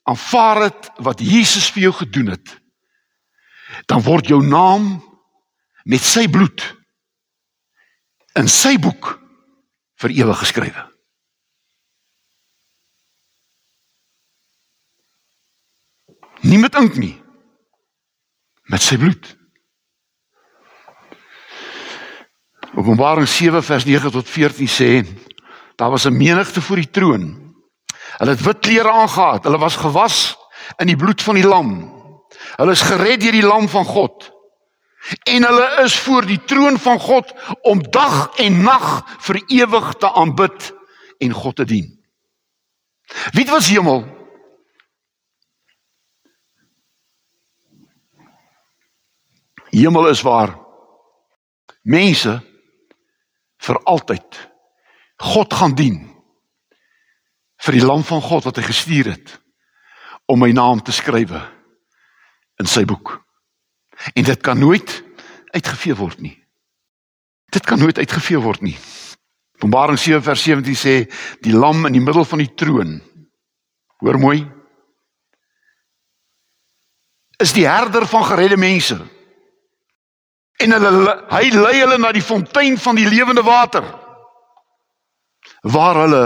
aanvaar 0.06 0.66
het 0.68 0.90
wat 1.04 1.20
Jesus 1.24 1.68
vir 1.74 1.88
jou 1.88 1.94
gedoen 2.02 2.34
het, 2.36 2.56
dan 3.90 4.04
word 4.04 4.28
jou 4.30 4.40
naam 4.44 4.96
met 5.86 6.02
sy 6.02 6.26
bloed 6.30 6.62
in 8.36 8.48
sy 8.52 8.76
boek 8.80 9.16
vir 10.02 10.14
ewig 10.20 10.40
geskrywe. 10.44 10.84
Nie 16.46 16.60
met 16.62 16.76
ink 16.78 16.98
nie. 17.00 17.14
Met 18.70 18.84
sy 18.84 18.98
bloed. 19.00 19.32
Openbaring 22.76 23.28
7 23.28 23.62
vers 23.64 23.84
9 23.84 24.10
tot 24.10 24.28
14 24.28 24.68
sê 24.68 24.90
daar 25.76 25.90
was 25.90 26.04
'n 26.04 26.16
menigte 26.16 26.60
voor 26.60 26.76
die 26.76 26.90
troon. 26.90 27.54
Hulle 28.18 28.30
het 28.30 28.40
wit 28.40 28.58
klere 28.58 28.90
aangetree. 28.90 29.40
Hulle 29.42 29.58
was 29.58 29.76
gewas 29.76 30.36
in 30.76 30.86
die 30.86 30.96
bloed 30.96 31.22
van 31.22 31.34
die 31.34 31.46
lam. 31.46 31.92
Hulle 32.56 32.70
is 32.70 32.82
gered 32.82 33.20
deur 33.20 33.32
die 33.32 33.46
lam 33.46 33.68
van 33.68 33.84
God. 33.84 34.32
En 35.22 35.44
hulle 35.44 35.82
is 35.84 35.98
voor 35.98 36.26
die 36.26 36.44
troon 36.44 36.78
van 36.78 37.00
God 37.00 37.32
om 37.62 37.82
dag 37.90 38.36
en 38.36 38.62
nag 38.62 39.04
vir 39.18 39.42
ewig 39.46 39.94
te 39.94 40.12
aanbid 40.12 40.74
en 41.18 41.32
God 41.32 41.56
te 41.56 41.64
dien. 41.64 42.04
Wie 43.32 43.46
was 43.46 43.68
hemel? 43.68 44.04
Hemel 49.70 50.08
is 50.08 50.22
waar 50.22 50.58
mense 51.82 52.55
vir 53.62 53.80
altyd 53.84 54.40
God 55.16 55.54
gaan 55.54 55.74
dien 55.74 56.02
vir 57.64 57.78
die 57.78 57.84
lam 57.84 58.04
van 58.04 58.20
God 58.22 58.44
wat 58.44 58.58
hy 58.60 58.66
gestuur 58.66 59.12
het 59.14 59.36
om 60.28 60.42
my 60.42 60.50
naam 60.52 60.82
te 60.82 60.92
skrywe 60.92 61.40
in 62.60 62.68
sy 62.68 62.84
boek. 62.88 63.14
En 64.14 64.24
dit 64.26 64.42
kan 64.44 64.58
nooit 64.58 64.90
uitgevee 65.54 65.96
word 65.96 66.20
nie. 66.20 66.34
Dit 67.54 67.64
kan 67.64 67.78
nooit 67.80 67.98
uitgevee 67.98 68.40
word 68.42 68.64
nie. 68.66 68.76
Openbaring 69.56 69.98
7 69.98 70.20
vers 70.22 70.42
17 70.44 70.76
sê 70.76 70.94
die 71.44 71.54
lam 71.56 71.86
in 71.88 71.96
die 71.96 72.04
middel 72.04 72.26
van 72.28 72.42
die 72.42 72.52
troon. 72.58 72.98
Hoor 74.02 74.18
mooi. 74.20 74.40
Is 77.40 77.54
die 77.56 77.64
herder 77.68 78.04
van 78.08 78.26
geredde 78.28 78.58
mense. 78.60 78.98
En 80.62 80.72
hulle 80.72 81.14
hy 81.30 81.46
lei 81.52 81.76
hulle 81.82 81.98
na 82.00 82.12
die 82.16 82.24
fontein 82.24 82.78
van 82.80 82.96
die 82.96 83.08
lewende 83.08 83.44
water 83.44 83.84
waar 85.66 85.98
hulle 86.04 86.24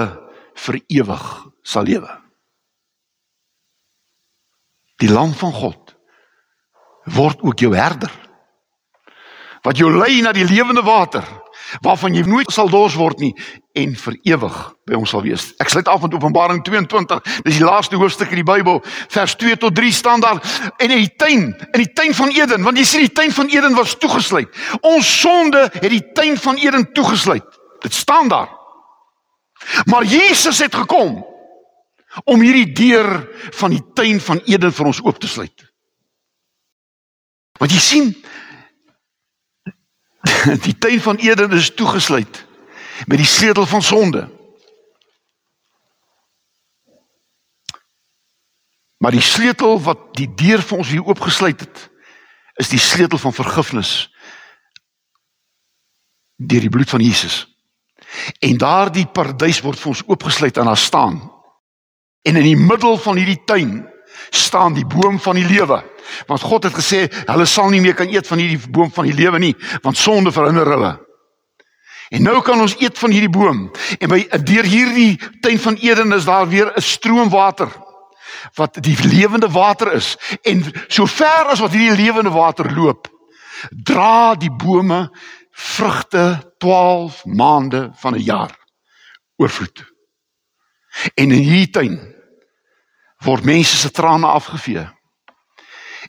vir 0.61 0.81
ewig 1.01 1.27
sal 1.62 1.88
lewe. 1.88 2.11
Die 5.01 5.09
lam 5.11 5.33
van 5.35 5.53
God 5.57 5.95
word 7.16 7.40
ook 7.43 7.62
jou 7.64 7.73
herder. 7.75 8.12
Wat 9.64 9.79
jou 9.81 9.90
lei 9.93 10.21
na 10.23 10.33
die 10.37 10.47
lewende 10.47 10.85
water 10.85 11.25
waarvan 11.85 12.14
jy 12.14 12.25
nooit 12.27 12.51
sal 12.53 12.71
dors 12.71 12.97
word 12.99 13.21
nie 13.23 13.33
en 13.72 13.92
vir 13.94 14.16
ewig 14.26 14.56
by 14.88 14.96
ons 14.98 15.12
sal 15.12 15.22
wees. 15.22 15.50
Ek 15.62 15.70
sluit 15.70 15.88
af 15.88 16.02
met 16.02 16.14
Openbaring 16.16 16.62
22. 16.66 17.20
Dis 17.46 17.61
die 17.61 17.66
laaste 17.66 17.98
hoofstuk 18.00 18.33
in 18.35 18.40
die 18.42 18.46
Bybel. 18.46 18.80
Vers 19.12 19.37
2 19.38 19.59
tot 19.62 19.74
3 19.78 19.92
staan 19.94 20.24
daar 20.24 20.40
en 20.76 20.90
in 20.90 21.04
die 21.04 21.14
tuin, 21.20 21.44
in 21.54 21.83
die 21.85 21.92
tuin 21.94 22.14
van 22.16 22.35
Eden, 22.35 22.66
want 22.66 22.78
jy 22.78 22.87
sien 22.88 23.06
die 23.06 23.14
tuin 23.14 23.33
van 23.35 23.50
Eden 23.52 23.76
was 23.78 23.94
toegesluit. 24.02 24.50
Ons 24.80 25.11
sonde 25.20 25.68
het 25.76 25.90
die 25.90 26.02
tuin 26.16 26.38
van 26.40 26.59
Eden 26.59 26.88
toegesluit. 26.96 27.61
Dit 27.85 27.94
staan 27.94 28.28
daar. 28.28 28.50
Maar 29.87 30.04
Jesus 30.04 30.59
het 30.59 30.74
gekom 30.74 31.20
om 32.24 32.42
hierdie 32.42 32.72
deur 32.74 33.28
van 33.61 33.70
die 33.70 33.83
tuin 33.94 34.20
van 34.20 34.42
Eden 34.50 34.74
vir 34.74 34.90
ons 34.90 35.02
oop 35.04 35.20
te 35.22 35.30
sluit. 35.30 35.66
Want 37.61 37.72
jy 37.76 37.80
sien 37.85 38.12
die 40.66 40.78
tuin 40.78 41.00
van 41.00 41.20
Eden 41.22 41.52
is 41.54 41.70
toegesluit 41.76 42.48
met 43.07 43.19
die 43.19 43.27
sleutel 43.27 43.67
van 43.67 43.83
sonde. 43.83 44.29
Maar 49.01 49.17
die 49.17 49.25
sleutel 49.25 49.81
wat 49.81 50.11
die 50.19 50.29
deur 50.35 50.61
vir 50.63 50.79
ons 50.79 50.89
hier 50.93 51.05
oopgesluit 51.05 51.61
het, 51.61 51.87
is 52.61 52.69
die 52.69 52.83
sleutel 52.83 53.19
van 53.19 53.33
vergifnis 53.33 54.11
deur 56.41 56.61
die 56.61 56.73
bloed 56.73 56.89
van 56.89 57.01
Jesus. 57.05 57.45
En 58.41 58.57
daardie 58.61 59.07
paradys 59.13 59.61
word 59.65 59.81
vir 59.81 59.93
ons 59.93 60.03
oopgesluit 60.09 60.57
en 60.57 60.69
daar 60.69 60.81
staan. 60.81 61.19
En 62.25 62.37
in 62.37 62.45
die 62.45 62.57
middel 62.57 62.97
van 63.01 63.17
hierdie 63.21 63.43
tuin 63.45 63.75
staan 64.31 64.77
die 64.77 64.87
boom 64.87 65.21
van 65.21 65.37
die 65.37 65.47
lewe. 65.49 65.83
Want 66.29 66.45
God 66.45 66.65
het 66.69 66.77
gesê 66.77 67.07
hulle 67.13 67.47
sal 67.47 67.71
nie 67.71 67.81
meer 67.81 67.97
kan 67.97 68.09
eet 68.09 68.29
van 68.29 68.41
hierdie 68.41 68.73
boom 68.73 68.91
van 68.93 69.09
die 69.09 69.17
lewe 69.17 69.39
nie, 69.39 69.55
want 69.85 70.01
sonde 70.01 70.33
verhinder 70.33 70.69
hulle. 70.69 70.93
En 72.11 72.23
nou 72.27 72.40
kan 72.42 72.61
ons 72.61 72.75
eet 72.81 72.99
van 72.99 73.12
hierdie 73.14 73.31
boom. 73.31 73.68
En 74.03 74.11
by 74.11 74.25
deur 74.42 74.66
hierdie 74.66 75.14
tuin 75.40 75.61
van 75.62 75.77
Eden 75.79 76.12
is 76.16 76.27
daar 76.27 76.49
weer 76.49 76.73
'n 76.75 76.83
stroom 76.83 77.31
water 77.31 77.70
wat 78.55 78.83
die 78.83 78.96
lewende 79.07 79.51
water 79.51 79.92
is. 79.92 80.16
En 80.42 80.64
so 80.88 81.07
ver 81.07 81.44
as 81.53 81.61
wat 81.61 81.70
hierdie 81.70 82.05
lewende 82.05 82.31
water 82.31 82.73
loop, 82.75 83.07
dra 83.70 84.35
die 84.35 84.51
bome 84.51 85.11
vrugte 85.51 86.55
12 86.59 87.25
maande 87.25 87.90
van 87.94 88.14
'n 88.14 88.23
jaar 88.23 88.59
oorvloed. 89.37 89.85
En 91.14 91.31
in 91.31 91.42
hierdie 91.42 91.70
tuin 91.70 92.14
word 93.18 93.44
mense 93.44 93.77
se 93.77 93.90
trane 93.90 94.27
afgevee. 94.27 94.88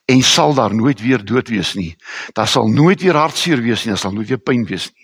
En 0.05 0.21
sal 0.21 0.53
daar 0.53 0.75
nooit 0.75 1.01
weer 1.01 1.25
dood 1.25 1.47
wees 1.47 1.73
nie. 1.73 1.95
Daar 2.33 2.47
sal 2.47 2.67
nooit 2.67 3.01
weer 3.01 3.15
hartseer 3.15 3.61
wees 3.61 3.83
nie, 3.83 3.93
daar 3.93 3.97
sal 3.97 4.11
nooit 4.11 4.27
weer 4.27 4.37
pyn 4.39 4.65
wees 4.65 4.91
nie. 4.93 5.00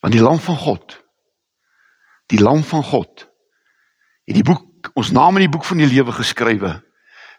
Want 0.00 0.16
die 0.16 0.22
lam 0.22 0.38
van 0.40 0.56
God, 0.56 0.96
die 2.26 2.40
lam 2.40 2.62
van 2.64 2.84
God 2.84 3.26
het 4.24 4.36
die 4.38 4.46
boek 4.46 4.92
ons 4.94 5.10
naam 5.12 5.36
in 5.36 5.44
die 5.44 5.52
boek 5.52 5.66
van 5.66 5.80
die 5.82 5.90
lewe 5.90 6.14
geskrywe 6.14 6.76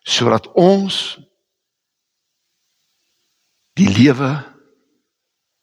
sodat 0.04 0.50
ons 0.58 1.18
die 3.80 3.88
lewe 3.90 4.32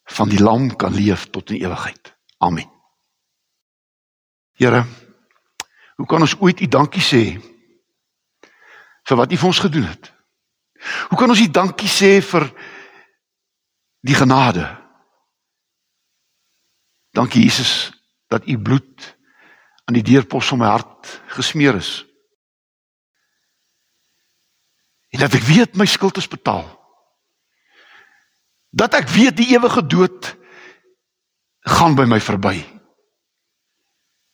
van 0.09 0.31
die 0.31 0.41
lam 0.41 0.71
kan 0.75 0.95
leef 0.95 1.27
tot 1.29 1.51
in 1.53 1.61
ewigheid. 1.61 2.15
Amen. 2.37 2.67
Here, 4.59 4.83
hoe 5.95 6.07
kan 6.07 6.23
ons 6.25 6.35
ooit 6.39 6.61
U 6.63 6.67
dankie 6.67 7.03
sê 7.03 7.23
vir 9.09 9.19
wat 9.19 9.31
U 9.31 9.37
vir 9.37 9.49
ons 9.51 9.61
gedoen 9.63 9.87
het? 9.87 10.11
Hoe 11.11 11.19
kan 11.19 11.29
ons 11.29 11.43
U 11.43 11.47
dankie 11.51 11.91
sê 11.91 12.17
vir 12.23 12.49
die 14.07 14.17
genade? 14.17 14.65
Dankie 17.19 17.43
Jesus 17.43 17.91
dat 18.27 18.47
U 18.47 18.59
bloed 18.59 19.17
aan 19.83 19.97
die 19.97 20.03
deurpos 20.03 20.47
van 20.47 20.61
my 20.61 20.69
hart 20.71 21.21
gesmeer 21.35 21.75
is. 21.75 22.05
En 25.09 25.19
dat 25.19 25.33
ek 25.35 25.43
weet 25.43 25.75
my 25.75 25.87
skuld 25.89 26.17
is 26.21 26.29
betaal 26.31 26.77
dat 28.69 28.93
ek 28.93 29.09
weet 29.09 29.33
die 29.39 29.49
ewige 29.55 29.81
dood 29.81 30.35
gaan 31.65 31.95
by 31.97 32.05
my 32.05 32.19
verby. 32.21 32.61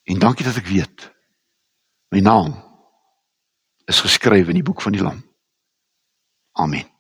En 0.04 0.20
dankie 0.20 0.46
dat 0.46 0.60
ek 0.60 0.68
weet 0.68 1.08
my 2.12 2.20
naam 2.20 2.52
is 3.88 4.04
geskryf 4.04 4.52
in 4.52 4.60
die 4.60 4.68
boek 4.68 4.84
van 4.84 4.94
die 4.94 5.02
lam. 5.02 5.24
Amen. 6.60 6.95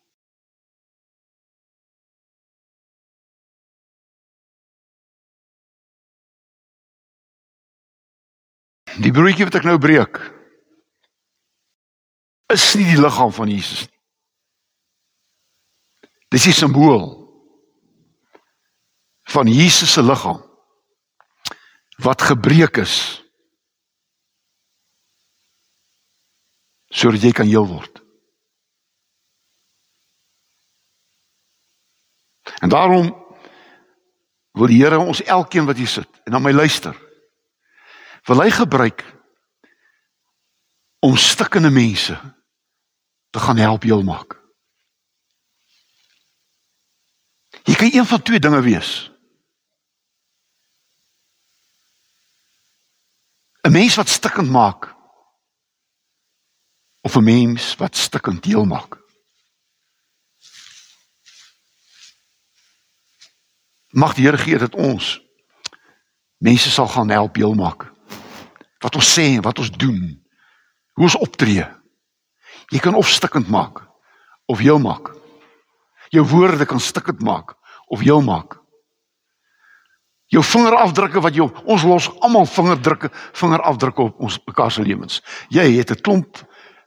Die 9.02 9.12
broodjie 9.12 9.48
wat 9.48 9.58
ek 9.60 9.68
nou 9.68 9.76
breek 9.82 10.20
is 12.54 12.64
nie 12.80 12.88
die 12.88 13.02
liggaam 13.02 13.34
van 13.36 13.50
Jesus 13.52 13.88
nie. 13.90 14.00
Dis 16.32 16.48
'n 16.48 16.54
simbool 16.54 17.26
van 19.34 19.48
Jesus 19.48 19.94
se 19.94 20.04
liggaam 20.04 20.44
wat 21.98 22.22
gebreek 22.22 22.78
is 22.78 23.24
sodat 26.90 27.22
jy 27.22 27.32
kan 27.32 27.48
heel 27.48 27.68
word. 27.68 28.04
En 32.62 32.70
daarom 32.70 33.12
wil 34.52 34.68
die 34.68 34.84
Here 34.84 35.00
ons 35.00 35.24
elkeen 35.24 35.66
wat 35.66 35.78
hier 35.78 35.88
sit 35.88 36.22
en 36.24 36.32
na 36.32 36.40
my 36.40 36.52
luister 36.52 37.05
wil 38.26 38.42
hy 38.42 38.50
gebruik 38.52 39.04
om 41.00 41.18
stikkende 41.18 41.70
mense 41.70 42.16
te 43.30 43.40
gaan 43.40 43.58
help 43.58 43.84
heel 43.84 44.02
maak. 44.04 44.40
Jy 47.66 47.76
kan 47.76 47.94
een 47.94 48.06
van 48.06 48.22
twee 48.22 48.40
dinge 48.40 48.62
wees. 48.62 49.12
'n 53.66 53.72
mens 53.72 53.96
wat 53.96 54.10
stikkend 54.10 54.50
maak 54.50 54.96
of 57.02 57.16
'n 57.16 57.24
mens 57.24 57.76
wat 57.76 57.96
stikkend 57.96 58.46
heel 58.46 58.66
maak. 58.66 58.98
Mag 63.90 64.14
die 64.14 64.26
Here 64.26 64.38
gee 64.38 64.58
dat 64.58 64.76
ons 64.76 65.22
mense 66.38 66.72
sal 66.72 66.88
gaan 66.88 67.10
help 67.10 67.36
heel 67.36 67.54
maak. 67.54 67.95
Wat 68.86 68.95
ons 69.00 69.13
sê 69.17 69.32
en 69.34 69.41
wat 69.45 69.60
ons 69.60 69.71
doen. 69.74 70.02
Hoe 70.93 71.08
ons 71.08 71.17
optree. 71.17 71.65
Jy 72.69 72.82
kan 72.82 72.98
of 72.98 73.10
stikkend 73.10 73.50
maak 73.50 73.82
of 74.45 74.62
heel 74.62 74.80
maak. 74.80 75.10
Jou 76.13 76.26
woorde 76.30 76.67
kan 76.69 76.80
stikkend 76.80 77.24
maak 77.26 77.56
of 77.89 78.04
heel 78.06 78.21
maak. 78.21 78.60
Jou 80.30 80.43
vingerafdrukke 80.45 81.21
wat 81.21 81.38
jou 81.38 81.48
ons 81.65 81.86
los 81.86 82.10
almal 82.26 82.48
vingerdrukke, 82.50 83.10
vingerafdrukke 83.38 84.02
op 84.02 84.21
ons 84.26 84.38
mekaar 84.45 84.71
se 84.74 84.86
lewens. 84.86 85.21
Jy 85.50 85.65
het 85.78 85.91
'n 85.91 86.02
klomp 86.02 86.41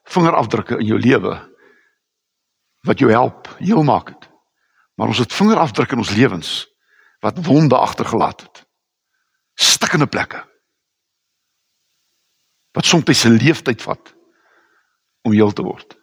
vingerafdrukke 0.05 0.79
in 0.79 0.87
jou 0.87 0.99
lewe 0.99 1.35
wat 2.87 2.99
jou 2.99 3.11
help 3.11 3.49
heel 3.59 3.83
maak 3.83 4.09
het. 4.09 4.31
Maar 4.95 5.09
ons 5.09 5.19
het 5.19 5.33
vingerafdrukke 5.33 5.93
in 5.93 5.99
ons 5.99 6.15
lewens 6.15 6.67
wat 7.21 7.47
wonde 7.47 7.77
agtergelaat 7.77 8.41
het. 8.41 8.67
Stikkende 9.55 10.07
plekke. 10.07 10.47
Wat 12.79 12.87
soms 12.87 13.25
'n 13.25 13.35
leeftyd 13.43 13.83
vat 13.83 14.15
om 15.23 15.33
heel 15.33 15.53
te 15.53 15.63
word. 15.63 15.97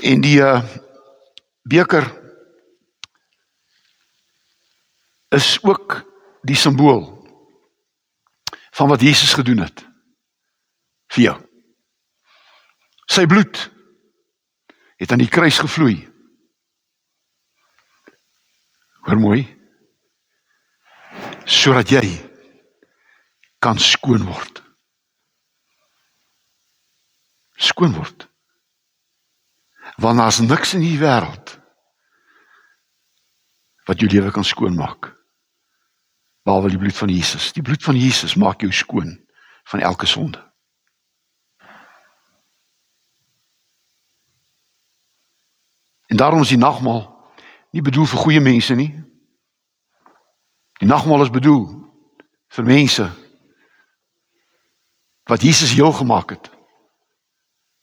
In 0.00 0.20
die 0.20 0.36
uh, 0.36 0.60
beker 1.62 2.04
is 5.28 5.58
ook 5.64 6.04
die 6.42 6.56
simbool 6.56 7.24
van 8.70 8.88
wat 8.88 9.00
Jesus 9.00 9.32
gedoen 9.32 9.64
het 9.64 9.88
vir 11.16 11.22
jou. 11.24 11.36
Sy 13.08 13.26
bloed 13.26 13.70
het 14.96 15.12
aan 15.12 15.24
die 15.24 15.32
kruis 15.32 15.58
gevloei. 15.58 16.04
Hoor 19.08 19.16
mooi. 19.16 19.57
Sodat 21.48 21.88
jy 21.88 22.04
kan 23.58 23.78
skoon 23.80 24.26
word. 24.28 24.60
Skoon 27.56 27.94
word. 27.96 28.26
Want 29.98 30.20
daar's 30.20 30.42
niks 30.44 30.76
in 30.76 30.84
hierdie 30.84 31.00
wêreld 31.02 31.56
wat 33.88 34.02
jou 34.02 34.10
lewe 34.12 34.30
kan 34.30 34.44
skoonmaak 34.44 35.14
behalwe 36.44 36.72
die 36.72 36.80
bloed 36.80 36.96
van 36.96 37.08
Jesus. 37.08 37.52
Die 37.56 37.64
bloed 37.64 37.82
van 37.84 37.96
Jesus 37.96 38.36
maak 38.36 38.60
jou 38.60 38.72
skoon 38.72 39.16
van 39.72 39.80
elke 39.80 40.06
sonde. 40.06 40.40
En 46.08 46.16
daarom 46.16 46.40
is 46.40 46.52
die 46.52 46.60
nagmaal 46.60 47.04
nie 47.70 47.84
bedoel 47.84 48.06
vir 48.08 48.22
goeie 48.24 48.40
mense 48.40 48.74
nie. 48.74 48.92
Die 50.78 50.86
nagmaal 50.86 51.22
is 51.22 51.30
bedoel 51.34 51.64
vir 52.54 52.64
mense 52.64 53.08
wat 55.28 55.42
Jesus 55.42 55.74
heel 55.76 55.92
gemaak 55.92 56.30
het 56.30 56.50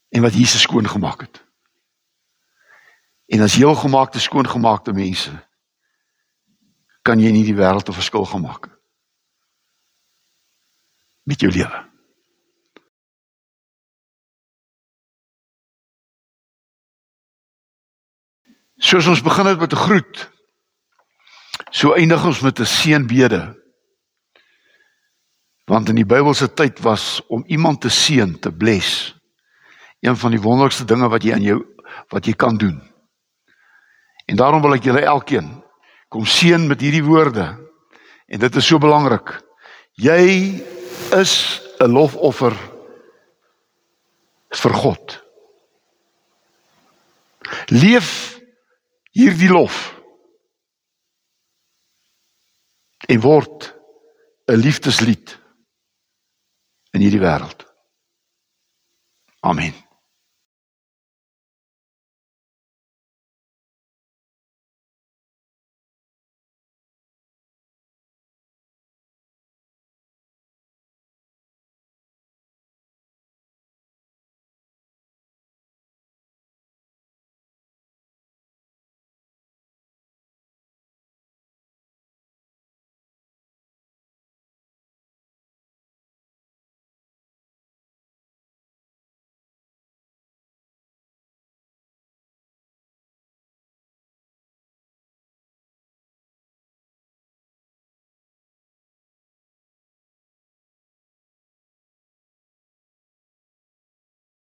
en 0.08 0.22
wat 0.22 0.34
Jesus 0.34 0.64
skoon 0.64 0.88
gemaak 0.88 1.20
het. 1.20 1.44
En 3.26 3.40
as 3.40 3.54
heel 3.54 3.74
gemaakte 3.74 4.20
skoon 4.20 4.48
gemaakte 4.48 4.92
mense 4.92 5.34
kan 7.02 7.20
jy 7.22 7.30
nie 7.30 7.44
die 7.46 7.54
wêreld 7.54 7.88
'n 7.88 7.98
verskil 8.00 8.24
gemaak 8.24 8.70
met 11.22 11.40
jou 11.40 11.52
lewe. 11.52 11.84
Soos 18.76 19.06
ons 19.06 19.22
begin 19.22 19.46
het 19.46 19.58
met 19.58 19.72
'n 19.72 19.76
groet, 19.76 20.30
so 21.70 21.92
eindig 21.92 22.24
ons 22.24 22.40
met 22.40 22.60
'n 22.60 22.64
seënbede. 22.64 23.54
Want 25.66 25.88
in 25.88 25.94
die 25.94 26.06
Bybelse 26.06 26.52
tyd 26.54 26.80
was 26.80 27.22
om 27.26 27.44
iemand 27.46 27.80
te 27.80 27.88
seën, 27.88 28.38
te 28.38 28.52
bless, 28.52 29.16
een 30.00 30.16
van 30.16 30.30
die 30.30 30.40
wonderlikste 30.40 30.84
dinge 30.84 31.08
wat 31.08 31.22
jy 31.22 31.32
aan 31.32 31.42
jou 31.42 31.64
wat 32.08 32.26
jy 32.26 32.32
kan 32.32 32.56
doen. 32.56 32.82
En 34.26 34.36
daarom 34.36 34.62
wil 34.62 34.74
ek 34.74 34.84
julle 34.84 35.00
elkeen 35.00 35.62
kom 36.08 36.26
seën 36.26 36.66
met 36.66 36.80
hierdie 36.80 37.04
woorde. 37.04 37.46
En 38.26 38.38
dit 38.38 38.56
is 38.56 38.66
so 38.66 38.78
belangrik. 38.78 39.42
Jy 39.92 40.62
is 41.14 41.62
'n 41.80 41.90
lofoffer 41.90 42.54
vir 44.50 44.74
God. 44.74 45.24
Leef 47.66 48.40
hierdie 49.12 49.50
lof. 49.50 49.95
En 53.06 53.20
word 53.20 53.74
'n 54.46 54.60
liefdeslied 54.60 55.38
in 56.90 57.00
hierdie 57.00 57.22
wêreld. 57.22 57.66
Amen. 59.40 59.85